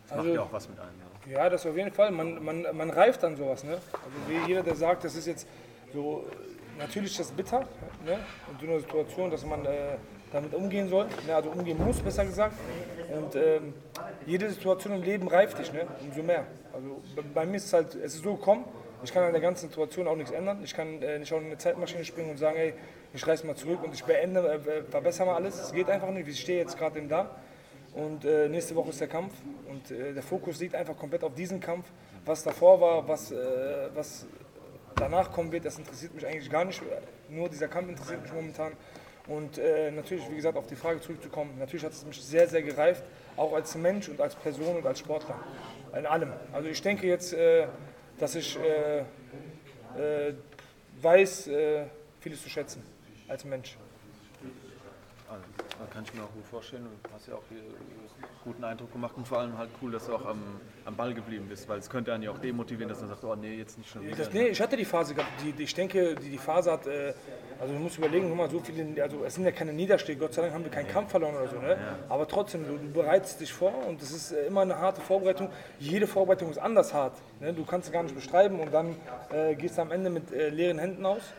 [0.03, 0.97] das also, macht ja auch was mit einem.
[0.97, 1.33] Ne?
[1.33, 2.11] Ja, das auf jeden Fall.
[2.11, 3.63] Man, man, man reift an sowas.
[3.63, 3.73] Ne?
[3.73, 5.47] Also wie jeder, der sagt, das ist jetzt
[5.93, 6.25] so,
[6.77, 7.59] natürlich ist das bitter,
[8.05, 8.19] ne?
[8.51, 9.97] in so einer Situation, dass man äh,
[10.35, 11.35] damit umgehen soll, ne?
[11.35, 12.55] also umgehen muss, besser gesagt.
[13.09, 13.73] Und ähm,
[14.25, 15.87] jede Situation im Leben reift dich, ne?
[16.05, 16.45] umso mehr.
[16.73, 17.01] Also
[17.33, 18.65] bei mir ist es halt, es ist so gekommen,
[19.03, 20.59] ich kann an der ganzen Situation auch nichts ändern.
[20.63, 22.73] Ich kann äh, nicht auch in eine Zeitmaschine springen und sagen, ey,
[23.13, 25.59] ich reiß mal zurück und ich beende, äh, verbessere mal alles.
[25.59, 26.27] Es geht einfach nicht.
[26.27, 27.29] Ich stehe jetzt gerade eben da.
[27.93, 29.33] Und äh, nächste Woche ist der Kampf.
[29.69, 31.85] Und äh, der Fokus liegt einfach komplett auf diesen Kampf.
[32.25, 33.37] Was davor war, was, äh,
[33.93, 34.25] was
[34.95, 36.81] danach kommen wird, das interessiert mich eigentlich gar nicht.
[37.29, 38.73] Nur dieser Kampf interessiert mich momentan.
[39.27, 42.61] Und äh, natürlich, wie gesagt, auf die Frage zurückzukommen, natürlich hat es mich sehr, sehr
[42.61, 43.03] gereift,
[43.37, 45.39] auch als Mensch und als Person und als Sportler.
[45.97, 46.31] In allem.
[46.53, 47.67] Also ich denke jetzt, äh,
[48.19, 50.33] dass ich äh, äh
[51.01, 51.85] weiß, äh,
[52.21, 52.81] vieles zu schätzen
[53.27, 53.77] als Mensch.
[55.91, 56.85] Kann ich mir auch gut vorstellen.
[57.03, 57.75] Du hast ja auch hier einen
[58.43, 60.41] guten Eindruck gemacht und vor allem halt cool, dass du auch am,
[60.85, 63.35] am Ball geblieben bist, weil es könnte einen ja auch demotivieren, dass man sagt, oh
[63.35, 64.15] nee, jetzt nicht schon wieder.
[64.15, 65.31] Das, nee, ich hatte die Phase gehabt.
[65.41, 67.13] Die, ich denke, die, die Phase hat, äh,
[67.59, 70.33] also du musst überlegen, guck mal, so viele, also es sind ja keine Niederschläge, Gott
[70.33, 71.71] sei Dank haben wir keinen Kampf verloren oder so, ne?
[71.71, 71.77] Ja.
[72.09, 75.49] aber trotzdem, du, du, bereitest dich vor und das ist äh, immer eine harte Vorbereitung.
[75.79, 77.17] Jede Vorbereitung ist anders hart.
[77.39, 77.53] Ne?
[77.53, 78.95] Du kannst es gar nicht beschreiben und dann
[79.31, 81.33] äh, gehst du am Ende mit äh, leeren Händen aus.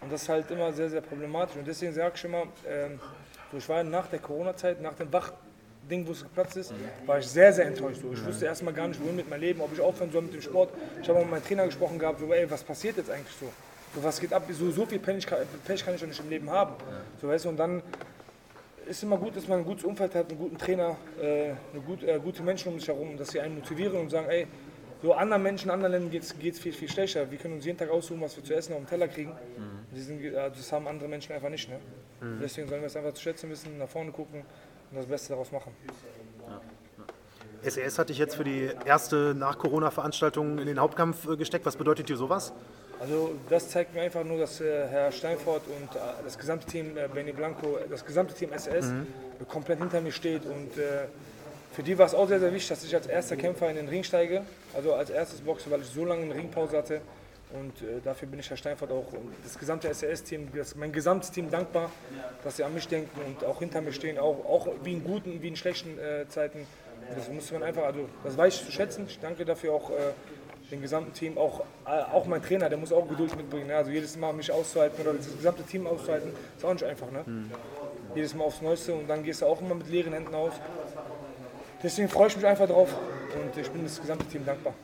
[0.00, 1.56] Und das ist halt immer sehr, sehr problematisch.
[1.56, 2.98] Und deswegen sage ich immer, ähm,
[3.50, 6.72] so, ich war nach der Corona-Zeit, nach dem Wachding, wo es geplatzt ist,
[7.06, 8.00] war ich sehr, sehr enttäuscht.
[8.02, 8.12] So.
[8.12, 10.42] Ich wusste erstmal gar nicht, wohin mit meinem Leben, ob ich aufhören soll mit dem
[10.42, 10.70] Sport.
[11.02, 13.46] Ich habe mit meinem Trainer gesprochen gehabt, so, ey, was passiert jetzt eigentlich so?
[13.94, 14.44] so was geht ab?
[14.50, 15.26] So, so viel Pech,
[15.64, 16.74] Pech kann ich doch nicht im Leben haben.
[17.20, 17.82] So, weißt du, und dann
[18.86, 22.02] ist immer gut, dass man ein gutes Umfeld hat, einen guten Trainer, äh, eine gut,
[22.02, 24.46] äh, gute Menschen um sich herum, dass sie einen motivieren und sagen, ey,
[25.02, 27.30] so anderen Menschen, anderen Ländern geht es viel, viel schlechter.
[27.30, 29.30] Wir können uns jeden Tag aussuchen, was wir zu essen auf dem Teller kriegen.
[29.30, 29.96] Mhm.
[29.96, 31.68] Sind, das haben andere Menschen einfach nicht.
[31.68, 31.78] Ne?
[32.20, 32.38] Mhm.
[32.42, 34.42] Deswegen sollen wir es einfach zu schätzen wissen, nach vorne gucken
[34.90, 35.72] und das Beste daraus machen.
[36.46, 37.70] Ja.
[37.70, 41.66] SES hat dich jetzt für die erste Nach-Corona-Veranstaltung in den Hauptkampf äh, gesteckt.
[41.66, 42.52] Was bedeutet dir sowas?
[43.00, 46.96] Also das zeigt mir einfach nur, dass äh, Herr Steinfort und äh, das gesamte Team
[46.96, 49.06] äh, Benny Blanco, das gesamte Team SES mhm.
[49.48, 51.06] komplett hinter mir steht und äh,
[51.72, 53.88] für die war es auch sehr, sehr wichtig, dass ich als erster Kämpfer in den
[53.88, 54.42] Ring steige,
[54.74, 57.00] also als erstes Boxer, weil ich so lange eine Ringpause hatte.
[57.52, 61.50] Und äh, dafür bin ich Herr Steinfurt auch und das gesamte SRS-Team, mein gesamtes Team
[61.50, 61.90] dankbar,
[62.44, 65.42] dass sie an mich denken und auch hinter mir stehen, auch, auch wie in guten
[65.42, 66.60] wie in schlechten äh, Zeiten.
[67.08, 69.06] Und das muss man einfach, also das weiß ich zu schätzen.
[69.08, 69.94] Ich danke dafür auch äh,
[70.70, 73.66] dem gesamten Team, auch, äh, auch mein Trainer, der muss auch Geduld mitbringen.
[73.66, 73.76] Ne?
[73.76, 77.10] Also jedes Mal mich auszuhalten oder das gesamte Team auszuhalten, ist auch nicht einfach.
[77.10, 77.24] Ne?
[77.26, 77.50] Mhm.
[78.14, 80.52] Jedes Mal aufs Neueste und dann gehst du auch immer mit leeren Händen aus.
[81.82, 82.94] Deswegen freue ich mich einfach drauf
[83.34, 84.74] und ich bin das gesamte Team dankbar.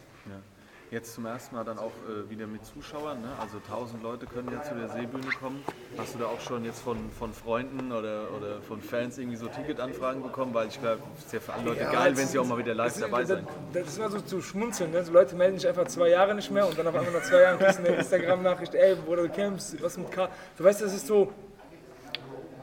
[0.93, 3.29] Jetzt zum ersten Mal dann auch äh, wieder mit Zuschauern, ne?
[3.41, 5.65] also 1000 Leute können ja zu der Seebühne kommen.
[5.99, 9.49] Hast du da auch schon jetzt von, von Freunden oder, oder von Fans irgendwie so
[9.49, 10.55] Ticketanfragen bekommen?
[10.55, 12.59] Weil ich glaube, es ist ja für alle Leute ja, geil, wenn sie auch mal
[12.59, 13.49] wieder live dabei sind.
[13.73, 14.93] Das, das ist immer so zu schmunzeln.
[14.93, 15.03] Ne?
[15.03, 17.41] So Leute melden sich einfach zwei Jahre nicht mehr und dann auf einmal nach zwei
[17.41, 20.29] Jahren kriegst du eine Instagram-Nachricht, ey, Bruder, du kämpfst, was mit K.
[20.57, 21.33] Du weißt, das ist so,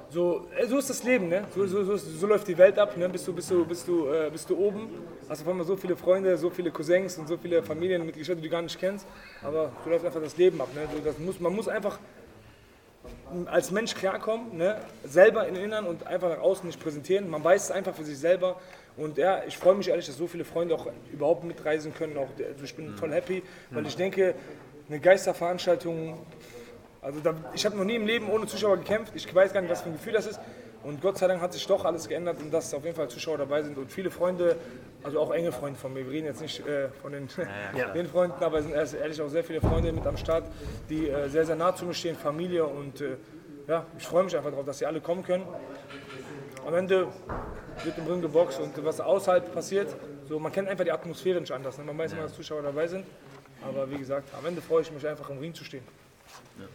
[0.10, 1.44] so, äh, so ist das Leben, ne?
[1.54, 2.96] so, so, so, so läuft die Welt ab.
[2.96, 3.10] Ne?
[3.10, 4.90] Bist, du, bist, du, bist, du, äh, bist du oben,
[5.30, 8.50] hast auf einmal so viele Freunde, so viele Cousins und so viele Familienmitglieder, die du
[8.50, 9.06] gar nicht kennst.
[9.42, 10.70] Aber so läuft einfach das Leben ab.
[10.76, 10.82] Ne?
[11.04, 12.00] Das muss, man muss einfach
[13.48, 14.80] als Mensch klarkommen, ne?
[15.04, 17.30] selber in Innern und einfach nach außen nicht präsentieren.
[17.30, 18.60] Man weiß es einfach für sich selber.
[18.96, 22.18] Und ja, ich freue mich ehrlich, dass so viele Freunde auch überhaupt mitreisen können.
[22.18, 24.36] Auch, also ich bin voll happy, weil ich denke,
[24.88, 26.18] eine Geisterveranstaltung
[27.04, 29.12] also da, ich habe noch nie im Leben ohne Zuschauer gekämpft.
[29.14, 30.40] Ich weiß gar nicht, was für ein Gefühl das ist.
[30.84, 33.38] Und Gott sei Dank hat sich doch alles geändert und dass auf jeden Fall Zuschauer
[33.38, 34.58] dabei sind und viele Freunde,
[35.02, 36.06] also auch enge Freunde von mir.
[36.06, 37.30] Wir reden jetzt nicht äh, von den,
[37.78, 40.46] ja, den Freunden, aber es sind ehrlich auch sehr viele Freunde mit am Start,
[40.90, 43.16] die äh, sehr, sehr nah zu mir stehen, Familie und äh,
[43.68, 45.46] ja, ich freue mich einfach darauf, dass sie alle kommen können.
[46.68, 47.08] Am Ende
[47.84, 49.96] wird im Ring geboxt und was außerhalb passiert,
[50.28, 51.78] so, man kennt einfach die Atmosphäre nicht anders.
[51.78, 51.84] Ne?
[51.84, 53.06] Man weiß immer, dass Zuschauer dabei sind.
[53.62, 55.84] Aber wie gesagt, am Ende freue ich mich einfach im Ring zu stehen.
[56.60, 56.66] Ja.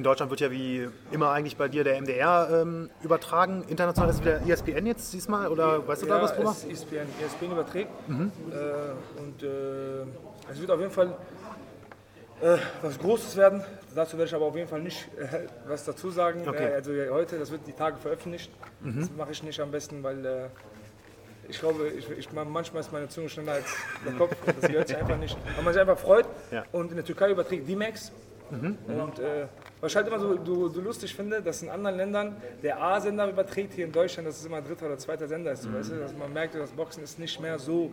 [0.00, 3.64] In Deutschland wird ja wie immer eigentlich bei dir der MDR ähm, übertragen.
[3.68, 6.56] International ist es wieder ESPN jetzt diesmal oder weißt du ja, da was drüber?
[6.70, 8.08] ESPN, ESPN überträgt.
[8.08, 8.32] Mhm.
[8.50, 11.14] Äh, und äh, es wird auf jeden Fall
[12.40, 13.62] äh, was Großes werden.
[13.94, 16.48] Dazu werde ich aber auf jeden Fall nicht äh, was dazu sagen.
[16.48, 16.70] Okay.
[16.70, 18.50] Äh, also heute, das wird die Tage veröffentlicht.
[18.80, 19.00] Mhm.
[19.00, 20.46] Das mache ich nicht am besten, weil äh,
[21.46, 23.66] ich glaube, ich, ich, manchmal ist meine Zunge schneller als
[24.06, 24.34] der Kopf.
[24.46, 25.36] Das gehört sich einfach nicht.
[25.56, 26.24] Weil man sich einfach freut.
[26.50, 26.64] Ja.
[26.72, 28.12] Und in der Türkei überträgt D-Max
[28.50, 29.46] Und äh,
[29.80, 33.28] was ich halt immer so, so, so lustig finde, dass in anderen Ländern der A-Sender
[33.28, 35.72] überträgt, hier in Deutschland, dass es immer dritter oder zweiter Sender ist.
[35.72, 35.96] Weißt du?
[35.96, 37.92] Dass man merkt, das Boxen ist nicht mehr so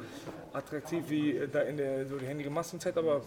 [0.54, 3.22] attraktiv wie da in der so die händige Massenzeit, aber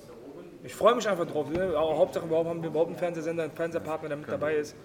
[0.63, 1.51] ich freue mich einfach drauf.
[1.51, 1.73] Ne?
[1.75, 4.77] Hauptsache, überhaupt haben wir überhaupt einen Fernsehsender, einen Fernsehpartner, der mit dabei ist.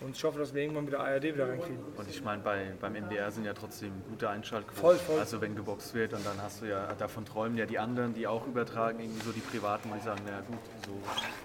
[0.00, 1.78] Und ich hoffe, dass wir irgendwann wieder ARD wieder reinkriegen.
[1.96, 4.80] Und ich meine, bei, beim NDR sind ja trotzdem gute Einschaltquoten.
[4.80, 5.18] Voll, voll.
[5.18, 8.26] Also wenn geboxt wird und dann hast du ja, davon träumen ja die anderen, die
[8.26, 10.92] auch übertragen, irgendwie so die Privaten, die sagen, na gut, so.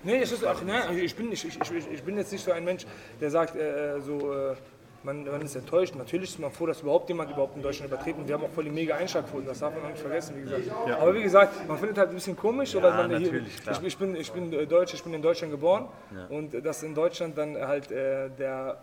[0.04, 1.58] Nee, es ist auch, nein, ich, bin, ich, ich,
[1.92, 2.86] ich bin jetzt nicht so ein Mensch,
[3.20, 4.56] der sagt, äh, so, äh,
[5.04, 5.96] man, man ist enttäuscht.
[5.96, 8.28] Natürlich ist man froh, dass überhaupt jemand überhaupt in Deutschland übertreten.
[8.28, 10.70] Wir haben auch voll die mega Einschaltquoten, das darf man auch nicht vergessen, wie gesagt.
[11.00, 13.78] Aber wie gesagt, man findet halt ein bisschen komisch, oder man natürlich, klar.
[13.80, 15.88] ich, ich, bin, ich bin äh, Deutsch, ich bin in Deutschland geboren
[16.30, 18.78] und äh, dass in Deutschland dann halt äh, der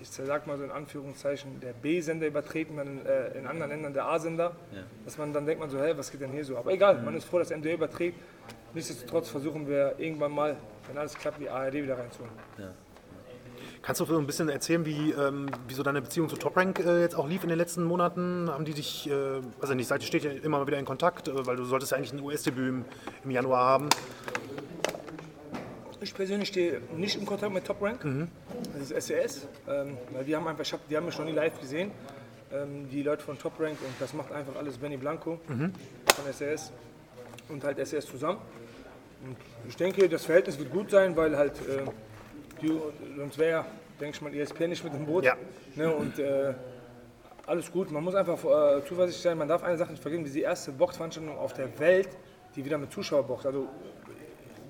[0.00, 4.06] ich sag mal so in Anführungszeichen, der B-Sender übertreten, dann äh, in anderen Ländern der
[4.06, 4.52] A-Sender,
[5.04, 6.56] dass man dann denkt man so, hey, was geht denn hier so?
[6.56, 8.16] Aber egal, man ist froh, dass MDR überträgt.
[8.74, 12.32] Nichtsdestotrotz versuchen wir irgendwann mal, wenn alles klappt, die ARD wieder reinzuholen.
[13.82, 16.80] Kannst du so ein bisschen erzählen, wie, ähm, wie so deine Beziehung zu Top Rank
[16.80, 18.50] äh, jetzt auch lief in den letzten Monaten?
[18.50, 21.46] Haben die dich, äh, also nicht, seid ihr steht ja immer wieder in Kontakt, äh,
[21.46, 22.84] weil du solltest ja eigentlich ein US-Debüt im,
[23.24, 23.88] im Januar haben.
[26.00, 28.04] Ich persönlich stehe nicht im Kontakt mit Top Rank,
[28.78, 31.32] das ist SES, ähm, weil die haben einfach, ich hab, die haben mich noch nie
[31.32, 31.90] live gesehen,
[32.52, 36.72] ähm, die Leute von Top Rank und das macht einfach alles Benny Blanco von SES
[37.48, 38.38] und halt SES zusammen.
[39.24, 39.36] Und
[39.68, 41.82] ich denke, das Verhältnis wird gut sein, weil halt, äh,
[43.16, 43.64] sonst wäre,
[44.00, 45.24] denke ich mal, ESPN nicht mit dem Boot.
[45.24, 45.36] Ja.
[45.76, 46.54] Ne, und äh,
[47.46, 50.30] alles gut, man muss einfach äh, zuversichtlich sein, man darf eine Sache nicht vergessen, wie
[50.30, 52.10] die erste Boxveranstaltung auf der Welt,
[52.54, 53.68] die wieder mit Zuschauer boxt, also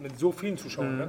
[0.01, 0.97] mit so vielen Zuschauern.
[0.97, 1.09] Ne?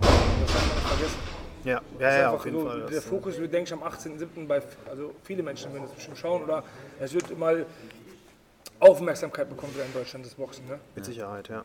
[0.00, 1.18] Das darf man nicht vergessen.
[1.64, 2.86] Ja, ja, ist ja, auf jeden so, Fall.
[2.86, 4.46] Der Fokus wird, denke ich, am 18.07.
[4.46, 6.62] bei, also viele Menschen werden das bestimmt schauen oder
[7.00, 7.66] es wird mal
[8.80, 10.66] Aufmerksamkeit bekommen wieder in Deutschland, das Boxen.
[10.68, 10.78] Ne?
[10.94, 11.64] mit Sicherheit, ja.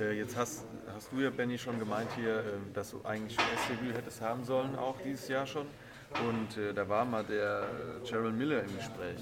[0.00, 3.44] Äh, jetzt hast, hast du ja, Benny, schon gemeint hier, ähm, dass du eigentlich ein
[3.54, 5.66] S-Debüt hättest haben sollen, auch dieses Jahr schon.
[6.28, 7.62] Und äh, da war mal der
[8.04, 9.18] äh, Gerald Miller im Gespräch.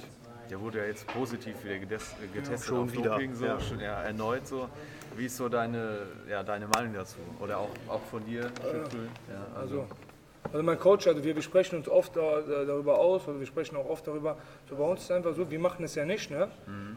[0.50, 3.60] Der wurde ja jetzt positiv wieder gedes- äh, getestet schon auf wieder, Doping, so, ja.
[3.60, 4.68] schon, ja, erneut so.
[5.16, 7.18] Wie ist so deine, ja, deine Meinung dazu?
[7.40, 9.08] Oder auch, auch von dir, Schüttel?
[9.28, 9.86] Ja, also, Also
[10.62, 13.76] mein Coach, also wir, wir sprechen uns oft da, da- darüber aus, also wir sprechen
[13.76, 14.36] auch oft darüber,
[14.68, 16.48] so bei uns ist es einfach so, wir machen es ja nicht, ne?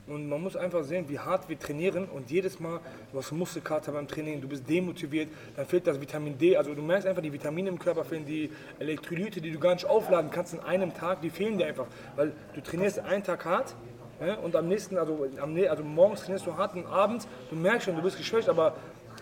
[0.07, 2.79] Und man muss einfach sehen, wie hart wir trainieren und jedes Mal,
[3.11, 6.81] du hast Muskelkater beim Training, du bist demotiviert, dann fehlt das Vitamin D, also du
[6.81, 10.53] merkst einfach, die Vitamine im Körper fehlen, die Elektrolyte, die du gar nicht aufladen kannst
[10.53, 13.75] in einem Tag, die fehlen dir einfach, weil du trainierst einen Tag hart,
[14.19, 14.37] ne?
[14.39, 17.95] und am nächsten, also, am, also morgens trainierst du hart und abends, du merkst schon,
[17.95, 18.75] du bist geschwächt, aber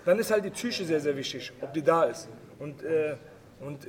[0.05, 2.29] dann ist halt die Psyche sehr, sehr wichtig, ob die da ist.
[2.59, 3.15] Und, äh,
[3.62, 3.88] und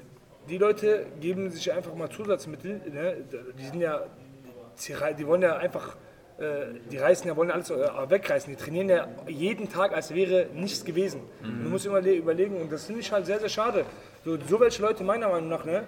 [0.48, 3.16] die Leute geben sich einfach mal Zusatzmittel, ne?
[3.58, 4.02] die sind ja,
[5.18, 5.96] die wollen ja einfach,
[6.38, 7.76] äh, die reißen ja, wollen alles äh,
[8.08, 11.20] wegreißen, die trainieren ja jeden Tag, als wäre nichts gewesen.
[11.42, 13.84] Und du musst immer le- überlegen, und das finde ich halt sehr, sehr schade.
[14.24, 15.84] So, so welche Leute meiner Meinung nach, ne?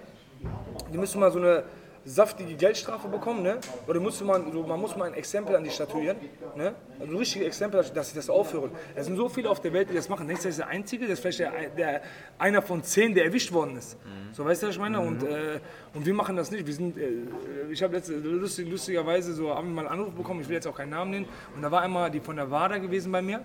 [0.93, 1.65] die müssen mal so eine
[2.07, 3.59] saftige Geldstrafe bekommen, ne?
[3.87, 6.17] Oder muss man, so, man muss mal ein Exempel an die statuieren,
[6.55, 6.75] ne?
[7.01, 8.71] Also ein richtiges Exempel, dass sie das aufhören.
[8.95, 10.29] Es sind so viele auf der Welt, die das machen.
[10.29, 11.07] Das ist der Einzige?
[11.07, 12.03] Das ist vielleicht der, der,
[12.39, 13.99] einer von zehn, der erwischt worden ist.
[14.33, 15.01] So, weißt du, was ich meine?
[15.01, 15.59] Und, äh,
[15.95, 16.65] und wir machen das nicht.
[16.67, 17.09] Wir sind, äh,
[17.71, 20.77] ich habe lustig, lustigerweise so, haben wir mal einen Anruf bekommen, ich will jetzt auch
[20.77, 21.29] keinen Namen nennen.
[21.55, 23.43] Und da war einmal die von der WADA gewesen bei mir.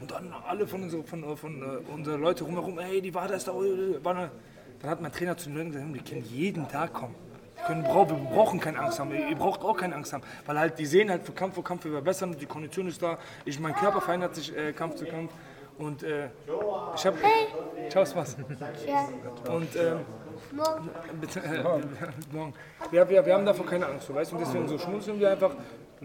[0.00, 3.34] Und dann alle von, unsere, von, von, von äh, unsere Leute rumherum, hey, die WADA
[3.34, 3.52] ist da.
[3.52, 4.30] äh, WADA.
[4.80, 7.14] Dann hat mein Trainer zu den Leuten gesagt, die können jeden Tag kommen.
[7.56, 10.78] Wir, können, wir brauchen keine Angst haben, ihr braucht auch keine Angst haben, weil halt
[10.78, 13.74] die sehen halt für Kampf für Kampf wir verbessern, die Kondition ist da, ich, mein
[13.74, 15.32] Körper verändert sich äh, Kampf zu Kampf
[15.78, 16.28] und äh,
[16.94, 17.16] ich habe,
[17.88, 18.36] ciao Spaß.
[18.86, 19.08] Ja,
[19.52, 20.00] Und ähm,
[20.52, 20.90] morgen.
[21.36, 22.54] äh, morgen.
[22.90, 25.30] Wir, wir, wir haben davor keine Angst, so, weißt du, und deswegen so schmunzeln wir
[25.30, 25.52] einfach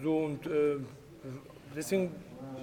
[0.01, 0.77] so und äh,
[1.75, 2.15] deswegen,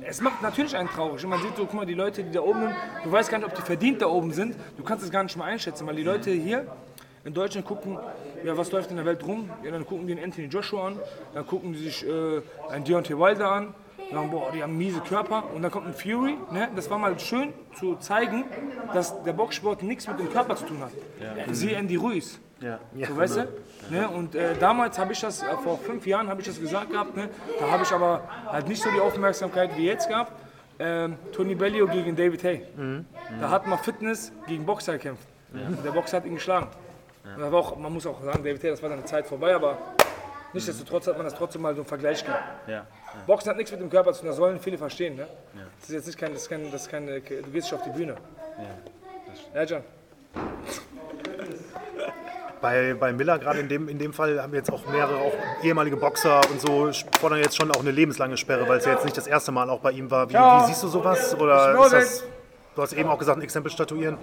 [0.02, 1.22] es macht natürlich einen traurig.
[1.24, 3.38] Und man sieht so, guck mal, die Leute, die da oben sind, du weißt gar
[3.38, 5.96] nicht, ob die verdient da oben sind, du kannst es gar nicht mal einschätzen, weil
[5.96, 6.66] die Leute hier
[7.26, 7.98] in Deutschland gucken,
[8.44, 11.00] ja, was läuft in der Welt rum, ja, dann gucken die den Anthony Joshua an,
[11.34, 13.74] dann gucken die sich äh, einen Deontay Wilder an,
[14.12, 16.68] sagen, boah, die haben miese Körper und dann kommt ein Fury, ne?
[16.76, 18.44] das war mal schön zu zeigen,
[18.94, 20.92] dass der Boxsport nichts mit dem Körper zu tun hat.
[21.50, 22.38] Sie Andy Ruiz.
[22.94, 23.08] ja.
[23.08, 23.48] So, weißt du?
[23.90, 24.08] Ne?
[24.08, 27.16] Und äh, damals habe ich das, äh, vor fünf Jahren habe ich das gesagt gehabt,
[27.16, 27.28] ne?
[27.58, 30.32] da habe ich aber halt nicht so die Aufmerksamkeit wie jetzt gehabt.
[30.78, 32.62] Ähm, Tony Bellio gegen David Hay.
[33.40, 35.26] Da hat man Fitness gegen Boxer gekämpft.
[35.52, 36.68] Und der Boxer hat ihn geschlagen.
[37.36, 39.78] War auch, man muss auch sagen, David Hay, das war seine Zeit vorbei, aber
[40.52, 42.68] nichtsdestotrotz hat man das trotzdem mal so einen Vergleich gehabt.
[42.68, 42.86] Ja.
[43.26, 45.16] Boxen hat nichts mit dem Körper zu tun, das sollen viele verstehen.
[45.16, 45.26] Ne?
[45.80, 47.82] Das ist jetzt nicht kein, das ist kein, das ist kein, du gehst nicht auf
[47.82, 48.16] die Bühne.
[49.54, 49.82] Ja, John.
[52.60, 55.34] Bei, bei Miller gerade in dem, in dem Fall haben wir jetzt auch mehrere auch
[55.62, 59.04] ehemalige Boxer und so fordern jetzt schon auch eine lebenslange Sperre, weil es ja jetzt
[59.04, 60.28] nicht das erste Mal auch bei ihm war.
[60.30, 61.34] Wie, wie siehst du sowas?
[61.38, 62.24] Oder das,
[62.76, 64.18] Du hast eben auch gesagt, ein Exempel statuieren.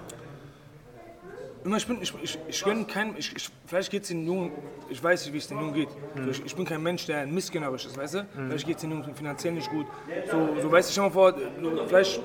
[1.66, 4.52] Immer, ich bin, ich, ich, ich gönne keinem, ich, ich, vielleicht geht es den Jungen,
[4.90, 5.90] ich weiß nicht, wie es den Jungen geht.
[6.16, 8.26] So, ich, ich bin kein Mensch, der missgönnerisch ist, weißt du?
[8.48, 9.86] Vielleicht geht es den Jungen finanziell nicht gut.
[10.30, 11.34] So, so weißt du, mal vor,
[11.88, 12.22] vielleicht,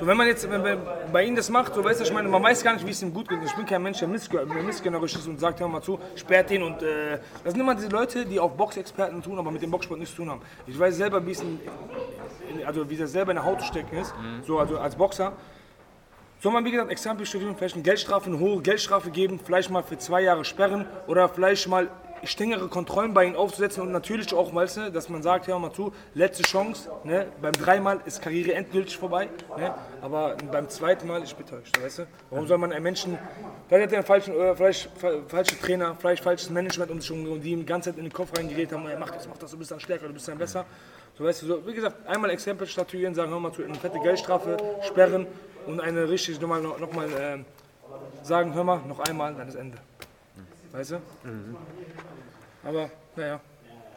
[0.00, 0.80] so wenn man jetzt wenn, wenn
[1.12, 3.00] bei ihnen das macht, so weißt du, ich meine, man weiß gar nicht, wie es
[3.00, 3.38] ihm gut geht.
[3.44, 6.50] Ich bin kein Mensch, der missgö- der missgönnerisch ist und sagt, hör mal zu, sperrt
[6.50, 9.70] den und, äh, das sind immer diese Leute, die auch Boxexperten tun, aber mit dem
[9.70, 10.40] Boxsport nichts zu tun haben.
[10.66, 11.60] Ich weiß selber, wie es in,
[12.52, 14.12] in, also wie das selber in der Haut stecken ist,
[14.44, 15.32] so, also als Boxer.
[16.44, 19.96] Soll man, wie gesagt, Exempelstudium, vielleicht eine Geldstrafe, eine hohe Geldstrafe geben, vielleicht mal für
[19.96, 21.88] zwei Jahre sperren oder vielleicht mal
[22.22, 25.72] strengere Kontrollen bei ihnen aufzusetzen und natürlich auch, weißt du, dass man sagt, hör mal
[25.72, 31.22] zu, letzte Chance, ne, beim dreimal ist Karriere endgültig vorbei, ne, aber beim zweiten Mal,
[31.22, 33.18] ich bitte euch, weißt du, warum soll man einen Menschen,
[33.68, 37.08] vielleicht hat er einen falschen, äh, vielleicht fa- falsche Trainer, vielleicht falsches Management um sich
[37.10, 39.26] herum und die ihm die ganze Zeit in den Kopf reingeredet haben, ey, mach das,
[39.26, 40.66] mach das, du bist dann stärker, du bist dann besser,
[41.16, 44.00] so weißt du, so, wie gesagt, einmal Exempel statuieren, sagen, hör mal zu, eine fette
[44.00, 45.26] Geldstrafe, sperren
[45.66, 47.44] und eine richtig nochmal noch, noch mal, ähm,
[48.22, 49.78] sagen, hör mal, noch einmal, dann ist Ende.
[50.72, 51.00] Weißt du?
[52.64, 53.40] Aber, naja.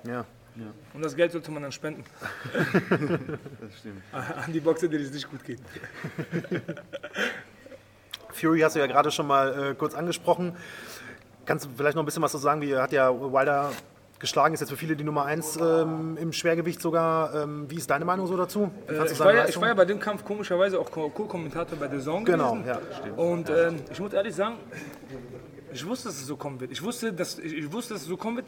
[0.03, 0.25] Ja.
[0.93, 2.03] Und das Geld sollte man dann spenden.
[3.62, 4.01] Das stimmt.
[4.12, 5.60] An die Boxer, denen es nicht gut geht.
[8.30, 10.56] Fury hast du ja gerade schon mal äh, kurz angesprochen.
[11.45, 12.62] Kannst du vielleicht noch ein bisschen was zu sagen?
[12.62, 13.71] Wie hat ja Wilder
[14.19, 14.53] geschlagen?
[14.53, 17.34] Ist jetzt für viele die Nummer 1 ähm, im Schwergewicht sogar.
[17.43, 18.71] Ähm, wie ist deine Meinung so dazu?
[18.88, 21.88] Du Ich war, ja, ich war ja bei dem Kampf komischerweise auch Co- Co-Kommentator bei
[21.89, 22.67] The Zone Genau, gewesen.
[22.67, 23.13] ja.
[23.15, 24.56] Und ähm, ich muss ehrlich sagen,
[25.73, 26.71] ich wusste, dass es so kommen wird.
[26.71, 28.47] Ich wusste, dass, ich, wusste, dass es so kommen wird.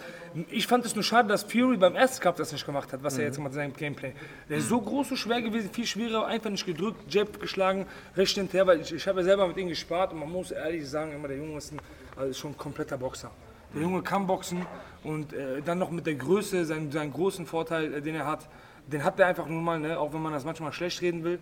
[0.49, 3.17] Ich fand es nur schade, dass Fury beim ersten Kampf das nicht gemacht hat, was
[3.17, 4.13] er jetzt gemacht hat, sein Gameplay.
[4.49, 8.35] Der ist so groß und schwer gewesen, viel schwerer, einfach nicht gedrückt, Jab geschlagen, recht
[8.35, 11.11] hinterher, weil ich, ich habe ja selber mit ihm gespart und man muss ehrlich sagen,
[11.11, 11.79] immer der Junge ist, ein,
[12.15, 13.31] also ist schon ein kompletter Boxer.
[13.73, 14.65] Der Junge kann boxen
[15.03, 18.47] und äh, dann noch mit der Größe, seinen, seinen großen Vorteil, äh, den er hat,
[18.87, 21.39] den hat er einfach nun mal, ne, auch wenn man das manchmal schlecht reden will.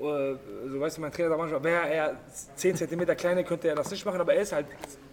[0.00, 0.36] Äh,
[0.70, 2.16] so weißt du, mein Trainer sagt manchmal, wäre er
[2.56, 4.66] 10 cm kleiner, könnte er das nicht machen, aber er ist halt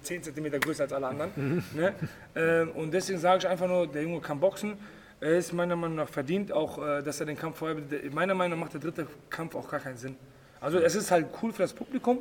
[0.04, 1.64] 10 cm größer als alle anderen.
[1.74, 1.94] ne?
[2.36, 4.78] ähm, und deswegen sage ich einfach nur, der Junge kann boxen.
[5.20, 7.78] Er ist meiner Meinung nach verdient, auch äh, dass er den Kampf vorher.
[8.12, 10.16] Meiner Meinung nach macht der dritte Kampf auch gar keinen Sinn.
[10.62, 12.20] Also es ist halt cool für das Publikum,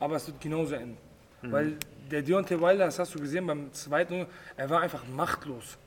[0.00, 0.96] aber es wird genauso enden.
[1.50, 1.76] Weil
[2.10, 4.26] der Deontay Wilder, das hast du gesehen beim zweiten,
[4.56, 5.78] er war einfach machtlos.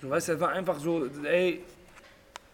[0.00, 1.62] Du weißt, er war einfach so, ey,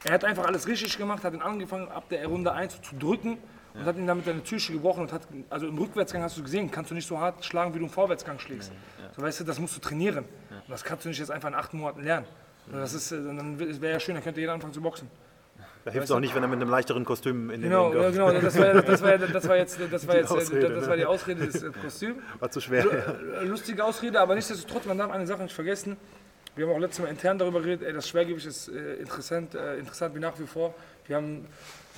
[0.05, 3.39] er hat einfach alles richtig gemacht, hat ihn angefangen ab der Runde 1 zu drücken
[3.75, 6.71] und hat ihn damit seine Psyche gebrochen und hat, also im Rückwärtsgang hast du gesehen,
[6.71, 8.73] kannst du nicht so hart schlagen, wie du im Vorwärtsgang schlägst.
[9.15, 10.25] So weißt du, das musst du trainieren.
[10.51, 12.27] Und das kannst du nicht jetzt einfach in acht Monaten lernen.
[12.73, 15.09] Das ist, äh, dann wäre ja schön, dann könnte jeder anfangen zu boxen.
[15.87, 17.97] Da hilft es auch nicht, wenn er mit einem leichteren Kostüm in den Genau, Ring
[17.97, 18.15] ja, kommt.
[18.15, 20.97] genau, das war, das war, das war jetzt, das war Die jetzt, Ausrede, das war
[20.97, 22.17] die Ausrede des äh, Kostüms.
[22.41, 22.85] War zu schwer.
[22.85, 23.41] Ja.
[23.41, 25.97] Äh, Lustige Ausrede, aber nichtsdestotrotz, man darf eine Sache nicht vergessen.
[26.57, 29.77] Wir haben auch letztes Mal intern darüber geredet, ey, das Schwergewicht ist äh, interessant, äh,
[29.79, 30.75] interessant wie nach wie vor.
[31.07, 31.47] Wir haben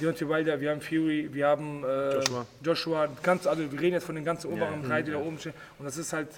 [0.02, 2.46] Deontay Wilder, wir haben Fury, wir haben äh, Joshua.
[2.62, 5.54] Joshua ganz, also wir reden jetzt von den ganzen oberen drei, die da oben stehen.
[5.78, 6.28] Und das ist halt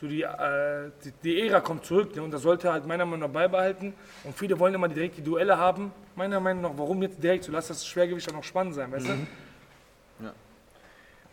[0.00, 2.22] so die, äh, die, die Ära kommt zurück ne?
[2.22, 3.94] und das sollte halt meiner Meinung nach beibehalten.
[4.24, 5.92] Und viele wollen immer direkt die Duelle haben.
[6.14, 7.52] Meiner Meinung nach, warum jetzt direkt so?
[7.52, 9.26] Lass das Schwergewicht auch noch spannend sein, weißt du?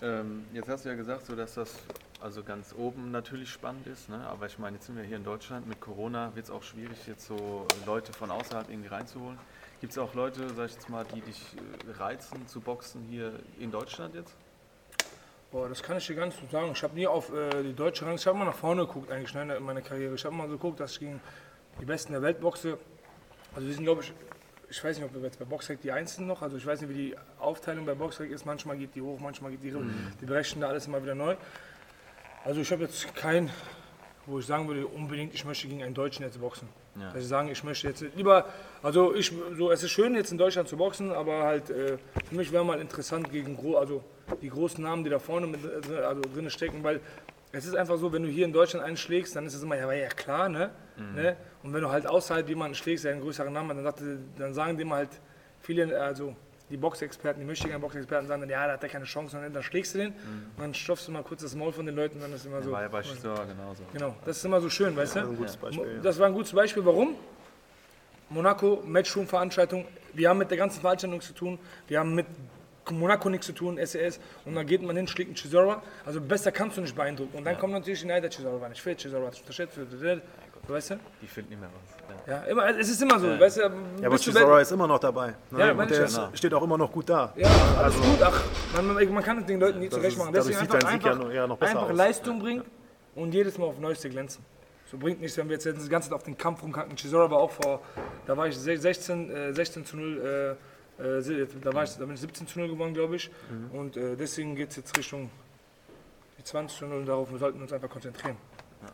[0.01, 1.73] Ähm, jetzt hast du ja gesagt, so dass das
[2.19, 4.27] also ganz oben natürlich spannend ist, ne?
[4.27, 6.97] aber ich meine, jetzt sind wir hier in Deutschland, mit Corona wird es auch schwierig,
[7.07, 9.37] jetzt so Leute von außerhalb irgendwie reinzuholen.
[9.81, 13.33] Gibt es auch Leute, sag ich jetzt mal, die dich äh, reizen zu boxen hier
[13.59, 14.35] in Deutschland jetzt?
[15.51, 16.71] Boah, das kann ich dir nicht so sagen.
[16.73, 19.33] Ich habe nie auf äh, die deutsche Rang, ich habe immer nach vorne geguckt eigentlich
[19.33, 20.15] ne, in meiner Karriere.
[20.15, 21.21] Ich habe mal so geguckt, dass ich gegen
[21.79, 22.77] die Besten der Welt boxe.
[23.53, 24.13] Also wir sind, glaube ich,
[24.69, 26.89] ich weiß nicht, ob wir jetzt bei Boxrec die Einzelnen noch, also ich weiß nicht,
[26.89, 28.45] wie die Aufteilung bei Boxrec ist.
[28.45, 29.93] Manchmal geht die hoch, manchmal geht die runter.
[30.19, 31.35] Die berechnen da alles immer wieder neu.
[32.43, 33.49] Also ich habe jetzt keinen,
[34.25, 36.67] wo ich sagen würde, unbedingt, ich möchte gegen einen Deutschen jetzt boxen.
[36.95, 37.11] Ja.
[37.11, 38.45] Dass ich sagen, ich möchte jetzt lieber,
[38.81, 42.35] also ich, so, es ist schön jetzt in Deutschland zu boxen, aber halt äh, für
[42.35, 44.03] mich wäre mal interessant gegen also
[44.41, 45.59] die großen Namen, die da vorne mit,
[45.91, 46.99] also drin stecken, weil
[47.51, 49.91] es ist einfach so, wenn du hier in Deutschland einschlägst, dann ist es immer, ja,
[49.91, 50.71] ja klar, ne?
[51.15, 51.37] ne?
[51.63, 54.01] Und wenn du halt außerhalb jemanden schlägst, der einen größeren Namen hat, dann, sagt,
[54.37, 55.09] dann sagen dem halt
[55.61, 56.35] viele, also
[56.69, 59.63] die Boxexperten, die möchtegern Boxexperten sagen dann, ja, da hat er keine Chance, und dann
[59.63, 62.33] schlägst du den und dann stopfst du mal kurz das Maul von den Leuten dann
[62.33, 62.71] ist immer so.
[62.71, 63.83] War ja bei Chisora genauso.
[63.93, 65.19] Genau, das ist immer so schön, weißt du?
[65.19, 66.01] ein gutes Beispiel, ja.
[66.01, 66.83] Das war ein gutes Beispiel.
[66.85, 67.15] Warum?
[68.29, 69.85] Monaco, Matchroom-Veranstaltung.
[70.13, 71.59] Wir haben mit der ganzen Veranstaltung zu tun.
[71.87, 72.25] Wir haben mit
[72.91, 74.19] Monaco nichts zu tun, SES.
[74.45, 75.81] Und dann geht man hin, schlägt einen Chisora.
[76.05, 77.37] Also besser kannst du nicht beeindrucken.
[77.37, 79.77] Und dann kommt natürlich die Nein, der Chisora war nicht fit, Chisora hat sich unterschätzt.
[80.67, 80.95] Weißt du?
[81.21, 82.27] Die finden nicht mehr was.
[82.27, 82.37] Ja.
[82.37, 83.39] Ja, immer, es ist immer so.
[83.39, 83.69] Weißt du, Ja,
[84.07, 85.27] aber Chisora ist immer noch dabei.
[85.51, 85.59] Ne?
[85.59, 86.25] Ja, und meine der ich ja.
[86.27, 87.31] ist, steht auch immer noch gut da.
[87.35, 88.19] Ja, alles gut.
[88.23, 88.41] Ach,
[88.75, 90.33] man, man, man kann es den Leuten nie zurecht machen.
[90.33, 91.95] Deswegen sieht einfach, ja einfach, noch- ja noch besser einfach aus.
[91.95, 92.63] Leistung bringen
[93.13, 94.43] und jedes Mal auf Neueste glänzen.
[94.89, 96.95] So bringt nichts, wenn wir jetzt die ganze Zeit auf den Kampf rumkacken.
[96.95, 97.81] Chisora war auch vor,
[98.25, 100.55] da war ich se- 16, äh, 16 zu 0 Äh,
[100.97, 103.29] da, war ich, da bin ich 17 zu 0 gewonnen, glaube ich.
[103.49, 103.77] Mhm.
[103.77, 105.29] Und äh, deswegen geht es jetzt Richtung
[106.37, 108.37] die 20 zu 0 und darauf wir sollten uns einfach konzentrieren.
[108.81, 108.91] Ja.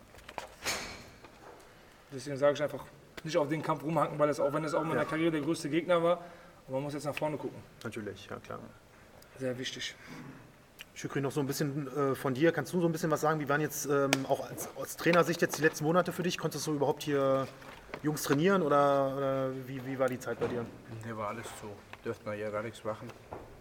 [2.11, 2.85] Deswegen sage ich einfach,
[3.23, 5.07] nicht auf den Kampf rumhaken, weil es auch, wenn es auch in meiner ja.
[5.07, 6.23] Karriere der größte Gegner war,
[6.67, 7.57] aber man muss jetzt nach vorne gucken.
[7.83, 8.59] Natürlich, ja klar.
[9.37, 9.95] Sehr wichtig.
[10.93, 12.51] Schükri, noch so ein bisschen äh, von dir.
[12.51, 13.39] Kannst du so ein bisschen was sagen?
[13.39, 16.37] Wie waren jetzt ähm, auch als, aus Trainersicht jetzt die letzten Monate für dich?
[16.37, 17.47] Konntest du überhaupt hier
[18.03, 20.65] Jungs trainieren oder, oder wie, wie war die Zeit bei dir?
[21.03, 21.69] Hier war alles so.
[22.03, 23.07] Dürfte man ja gar nichts machen.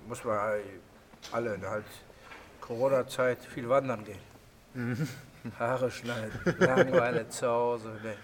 [0.09, 0.39] Muss man
[1.33, 1.85] alle halt
[2.61, 4.19] Corona-Zeit viel wandern gehen.
[4.75, 5.09] Mhm.
[5.59, 7.93] Haare schneiden, Langeweile zu Hause.
[8.03, 8.15] Nee,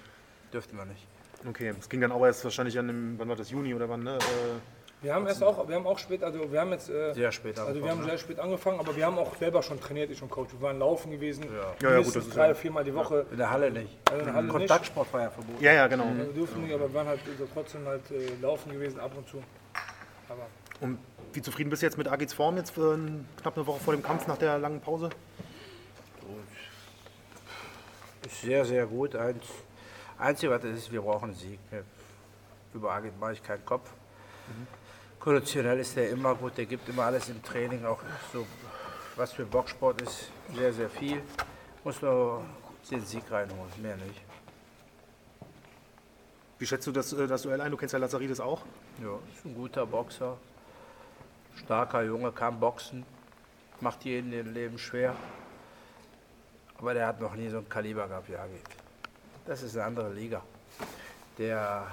[0.53, 1.07] dürfte man nicht.
[1.49, 4.03] Okay, es ging dann auch erst wahrscheinlich an dem, wann war das, Juni oder wann,
[4.03, 4.17] ne?
[4.17, 7.31] Äh, wir haben erst auch, wir haben auch spät, also wir haben jetzt äh, sehr
[7.31, 10.23] spät Also wir haben sehr spät angefangen, aber wir haben auch selber schon trainiert, ich
[10.23, 10.53] und Coach.
[10.53, 13.27] Wir waren laufen gewesen, ja, ja, ja gut, das drei, viermal die Woche.
[13.31, 13.99] In der Halle nicht.
[14.07, 15.15] Also in der Halle Kontaktsport nicht.
[15.15, 15.63] war ja verboten.
[15.63, 16.07] Ja, ja, genau.
[16.17, 19.29] wir durften nicht, aber wir waren halt also trotzdem halt äh, laufen gewesen ab und
[19.29, 19.43] zu.
[20.29, 20.47] Aber
[20.81, 20.99] und
[21.33, 22.99] wie zufrieden bist du jetzt mit Agits Form jetzt für
[23.41, 25.11] knapp eine Woche vor dem Kampf nach der langen Pause?
[28.25, 29.15] Ist sehr, sehr gut.
[29.15, 29.45] Eins,
[30.19, 31.61] Einzige, was ist, wir brauchen einen Sieg.
[32.75, 33.91] Über Agit mache ich keinen Kopf.
[34.49, 34.67] Mhm.
[35.21, 38.01] Konditionell ist der immer gut, der gibt immer alles im Training, auch
[38.33, 38.47] so,
[39.17, 41.21] was für Boxsport ist, sehr, sehr viel.
[41.83, 42.45] Muss nur
[42.91, 44.23] den Sieg reinholen, mehr nicht.
[46.59, 47.71] Wie schätzt du das, äh, das Duell ein?
[47.71, 48.63] Du kennst ja Lazaridis auch?
[49.03, 50.37] Ja, ist ein guter Boxer.
[51.57, 53.05] Starker Junge, kann boxen.
[53.81, 55.15] Macht jeden den Leben schwer.
[56.79, 58.61] Aber der hat noch nie so ein Kaliber gehabt wie Agit.
[59.47, 60.43] Das ist eine andere Liga.
[61.39, 61.87] Der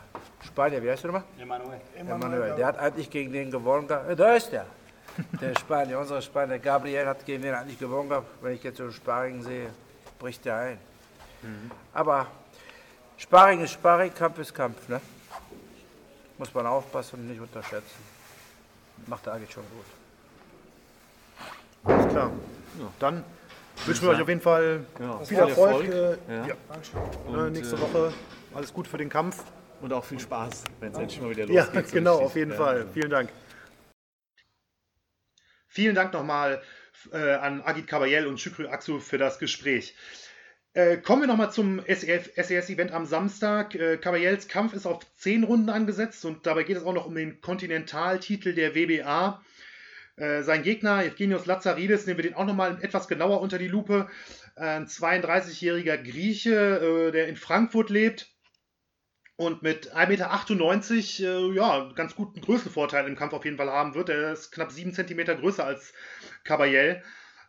[0.46, 1.28] Spanier, wie heißt der nochmal?
[1.40, 1.82] Emanuel.
[1.96, 2.56] Emanuel.
[2.56, 4.10] Der hat eigentlich gegen den gewonnen gehabt.
[4.10, 4.66] Äh, da ist der.
[5.42, 6.60] Der Spanier, unser Spanier.
[6.60, 8.28] Gabriel hat gegen den eigentlich gewonnen gehabt.
[8.42, 9.70] Wenn ich jetzt so Sparring sehe,
[10.20, 10.78] bricht der ein.
[11.42, 11.72] Mhm.
[11.94, 12.28] Aber
[13.18, 14.88] Sparring ist Sparring, Kampf ist Kampf.
[14.90, 15.00] Ne?
[16.38, 18.04] Muss man aufpassen und nicht unterschätzen.
[19.08, 19.86] Macht der eigentlich schon gut.
[21.84, 22.32] Alles klar.
[22.80, 23.24] Ja, dann
[23.86, 25.24] wünschen wir euch auf jeden Fall genau.
[25.24, 25.86] viel Erfolg.
[25.86, 26.20] Erfolg.
[26.30, 26.48] Äh, ja.
[27.32, 27.50] Ja.
[27.50, 28.14] nächste äh, Woche
[28.54, 29.44] alles gut für den Kampf.
[29.82, 31.76] Und auch viel Spaß, wenn es endlich mal wieder losgeht.
[31.76, 32.88] Ja, genau, auf jeden Fall.
[32.94, 33.30] Vielen Dank.
[35.68, 36.62] Vielen Dank nochmal
[37.12, 39.94] äh, an Agit Kabayel und Shukri Aksu für das Gespräch.
[40.76, 43.76] Äh, kommen wir nochmal zum SES-Event e am Samstag.
[43.76, 47.14] Äh, Kabayels Kampf ist auf 10 Runden angesetzt und dabei geht es auch noch um
[47.14, 49.44] den Kontinentaltitel der WBA.
[50.16, 54.08] Äh, sein Gegner, Evgenios Lazaridis, nehmen wir den auch nochmal etwas genauer unter die Lupe.
[54.56, 58.32] Ein 32-jähriger Grieche, äh, der in Frankfurt lebt
[59.36, 63.94] und mit 1,98 Meter äh, ja, ganz guten Größenvorteil im Kampf auf jeden Fall haben
[63.94, 64.10] wird.
[64.10, 65.94] Er ist knapp 7 cm größer als
[66.44, 67.04] Caballel.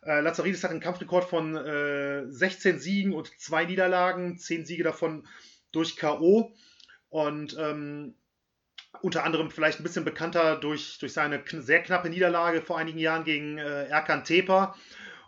[0.05, 5.27] Äh, Lazaridis hat einen Kampfrekord von äh, 16 Siegen und 2 Niederlagen, 10 Siege davon
[5.71, 6.53] durch K.O.
[7.09, 8.15] Und ähm,
[9.01, 13.23] unter anderem vielleicht ein bisschen bekannter durch, durch seine sehr knappe Niederlage vor einigen Jahren
[13.23, 14.75] gegen äh, Erkan Tepa.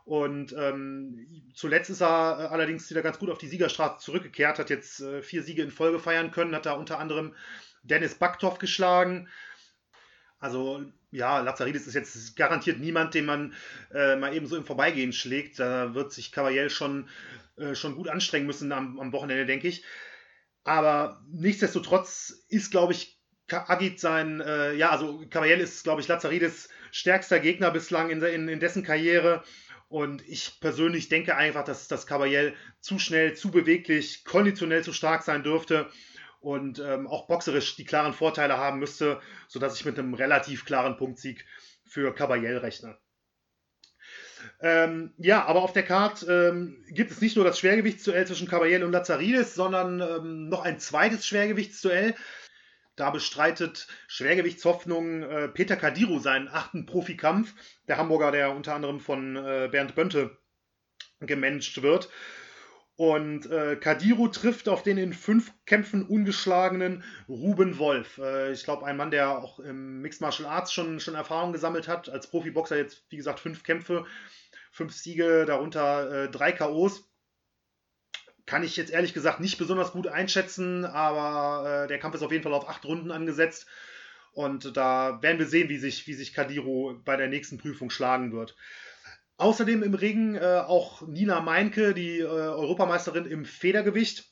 [0.06, 4.70] Und ähm, zuletzt ist er äh, allerdings wieder ganz gut auf die Siegerstraße zurückgekehrt, hat
[4.70, 7.36] jetzt äh, vier Siege in Folge feiern können, hat da unter anderem
[7.84, 9.28] Dennis Baktov geschlagen.
[10.40, 13.54] Also ja, Lazaridis ist jetzt garantiert niemand, den man
[13.94, 15.60] äh, mal eben so im Vorbeigehen schlägt.
[15.60, 17.10] Da wird sich Cavaliel schon,
[17.58, 19.84] äh, schon gut anstrengen müssen am, am Wochenende, denke ich.
[20.64, 23.18] Aber nichtsdestotrotz ist, glaube ich,
[23.50, 28.50] Agit sein, äh, ja, also Cavaliel ist, glaube ich, Lazaridis stärkster Gegner bislang in, in,
[28.50, 29.44] in dessen Karriere.
[29.88, 35.24] Und ich persönlich denke einfach, dass das Caballel zu schnell, zu beweglich, konditionell zu stark
[35.24, 35.90] sein dürfte
[36.40, 40.98] und ähm, auch boxerisch die klaren Vorteile haben müsste, sodass ich mit einem relativ klaren
[40.98, 41.46] Punktsieg
[41.86, 42.98] für Caballel rechne.
[44.62, 48.84] Ähm, ja, aber auf der Karte ähm, gibt es nicht nur das Schwergewichtsduell zwischen Caballel
[48.84, 52.16] und Lazaridis, sondern ähm, noch ein zweites Schwergewichtsduell.
[52.96, 57.54] Da bestreitet Schwergewichtshoffnung äh, Peter Kadiru seinen achten Profikampf.
[57.88, 60.38] Der Hamburger, der unter anderem von äh, Bernd Bönte
[61.20, 62.10] gemanagt wird.
[62.98, 68.18] Und äh, Kadiru trifft auf den in fünf Kämpfen ungeschlagenen Ruben Wolf.
[68.18, 71.88] Äh, ich glaube, ein Mann, der auch im Mixed Martial Arts schon, schon Erfahrung gesammelt
[71.88, 72.10] hat.
[72.10, 74.06] Als Profiboxer jetzt, wie gesagt, fünf Kämpfe,
[74.72, 77.04] fünf Siege, darunter äh, drei K.O.s
[78.48, 82.32] kann ich jetzt ehrlich gesagt nicht besonders gut einschätzen, aber äh, der Kampf ist auf
[82.32, 83.68] jeden Fall auf acht Runden angesetzt.
[84.32, 88.32] Und da werden wir sehen, wie sich, wie sich Kadiro bei der nächsten Prüfung schlagen
[88.32, 88.56] wird.
[89.38, 94.32] Außerdem im Ring äh, auch Nina Meinke, die äh, Europameisterin im Federgewicht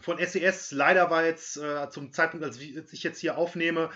[0.00, 0.70] von SES.
[0.70, 3.90] Leider war jetzt äh, zum Zeitpunkt, als ich jetzt hier aufnehme,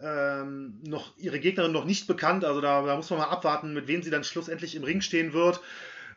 [0.00, 2.44] ähm, noch ihre Gegnerin noch nicht bekannt.
[2.44, 5.32] Also da, da muss man mal abwarten, mit wem sie dann schlussendlich im Ring stehen
[5.32, 5.60] wird.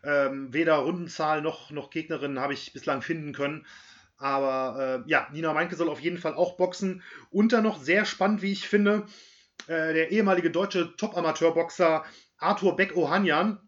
[0.03, 3.67] Ähm, weder Rundenzahl noch, noch Gegnerinnen habe ich bislang finden können.
[4.17, 7.03] Aber äh, ja, Nina Meinke soll auf jeden Fall auch boxen.
[7.29, 9.05] Und dann noch sehr spannend, wie ich finde,
[9.67, 12.03] äh, der ehemalige deutsche Top-Amateurboxer
[12.43, 13.59] Arthur Beck-Ohanyan,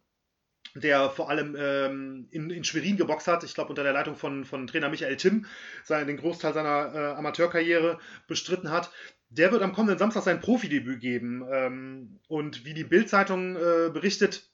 [0.76, 4.44] der vor allem ähm, in, in Schwerin geboxt hat, ich glaube unter der Leitung von,
[4.44, 5.46] von Trainer Michael Timm,
[5.84, 8.92] seinen, den Großteil seiner äh, Amateurkarriere bestritten hat.
[9.30, 11.46] Der wird am kommenden Samstag sein Profidebüt geben.
[11.52, 14.50] Ähm, und wie die Bild-Zeitung äh, berichtet,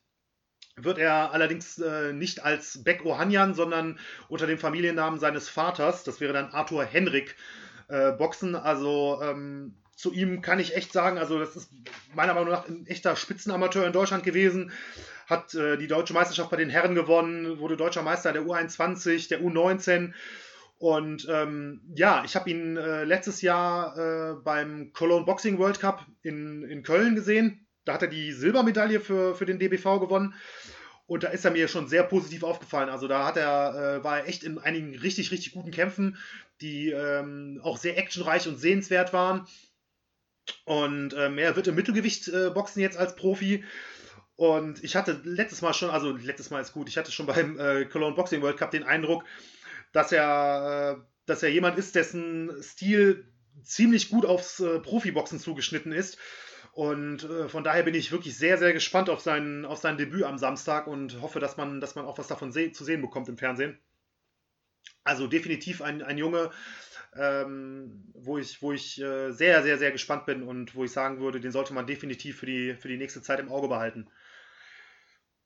[0.76, 4.00] wird er allerdings äh, nicht als Beck Ohanyan, sondern
[4.30, 7.36] unter dem Familiennamen seines Vaters, das wäre dann Arthur Henrik,
[7.88, 8.56] äh, boxen.
[8.56, 11.70] Also ähm, zu ihm kann ich echt sagen, also das ist
[12.16, 14.72] meiner Meinung nach ein echter Spitzenamateur in Deutschland gewesen.
[15.28, 19.42] Hat äh, die deutsche Meisterschaft bei den Herren gewonnen, wurde deutscher Meister der U21, der
[19.42, 20.14] U19.
[20.80, 26.04] Und ähm, ja, ich habe ihn äh, letztes Jahr äh, beim Cologne Boxing World Cup
[26.24, 27.68] in, in Köln gesehen.
[27.86, 30.34] Da hat er die Silbermedaille für, für den DBV gewonnen.
[31.06, 32.90] Und da ist er mir schon sehr positiv aufgefallen.
[32.90, 36.18] Also da hat er, äh, war er echt in einigen richtig, richtig guten Kämpfen,
[36.60, 39.46] die ähm, auch sehr actionreich und sehenswert waren.
[40.66, 43.64] Und ähm, er wird im Mittelgewicht äh, boxen jetzt als Profi.
[44.36, 47.60] Und ich hatte letztes Mal schon, also letztes Mal ist gut, ich hatte schon beim
[47.60, 49.24] äh, Cologne Boxing World Cup den Eindruck,
[49.92, 53.32] dass er, äh, dass er jemand ist, dessen Stil
[53.64, 56.18] ziemlich gut aufs äh, Profiboxen zugeschnitten ist.
[56.74, 60.24] Und äh, von daher bin ich wirklich sehr, sehr gespannt auf sein, auf sein Debüt
[60.24, 63.28] am Samstag und hoffe, dass man, dass man auch was davon se zu sehen bekommt
[63.28, 63.78] im Fernsehen.
[65.04, 66.52] Also definitiv ein, ein Junge,
[67.16, 71.20] ähm, wo ich, wo ich äh, sehr, sehr, sehr gespannt bin und wo ich sagen
[71.20, 74.08] würde, den sollte man definitiv für die, für die nächste Zeit im Auge behalten.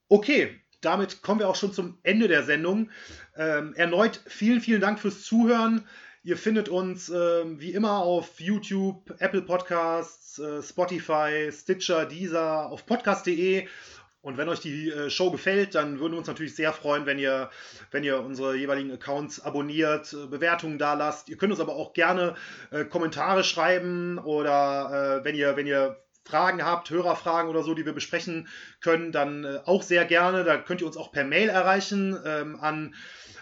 [0.07, 2.91] Okay, damit kommen wir auch schon zum Ende der Sendung.
[3.35, 5.87] Ähm, erneut vielen, vielen Dank fürs Zuhören.
[6.23, 12.85] Ihr findet uns äh, wie immer auf YouTube, Apple Podcasts, äh, Spotify, Stitcher, Deezer, auf
[12.85, 13.67] podcast.de.
[14.25, 17.19] Und wenn euch die äh, Show gefällt, dann würden wir uns natürlich sehr freuen, wenn
[17.19, 17.51] ihr,
[17.91, 21.29] wenn ihr unsere jeweiligen Accounts abonniert, äh, Bewertungen da lasst.
[21.29, 22.33] Ihr könnt uns aber auch gerne
[22.71, 27.85] äh, Kommentare schreiben oder äh, wenn ihr, wenn ihr Fragen habt, Hörerfragen oder so, die
[27.85, 28.47] wir besprechen
[28.81, 30.43] können, dann auch sehr gerne.
[30.43, 32.95] Da könnt ihr uns auch per Mail erreichen ähm, an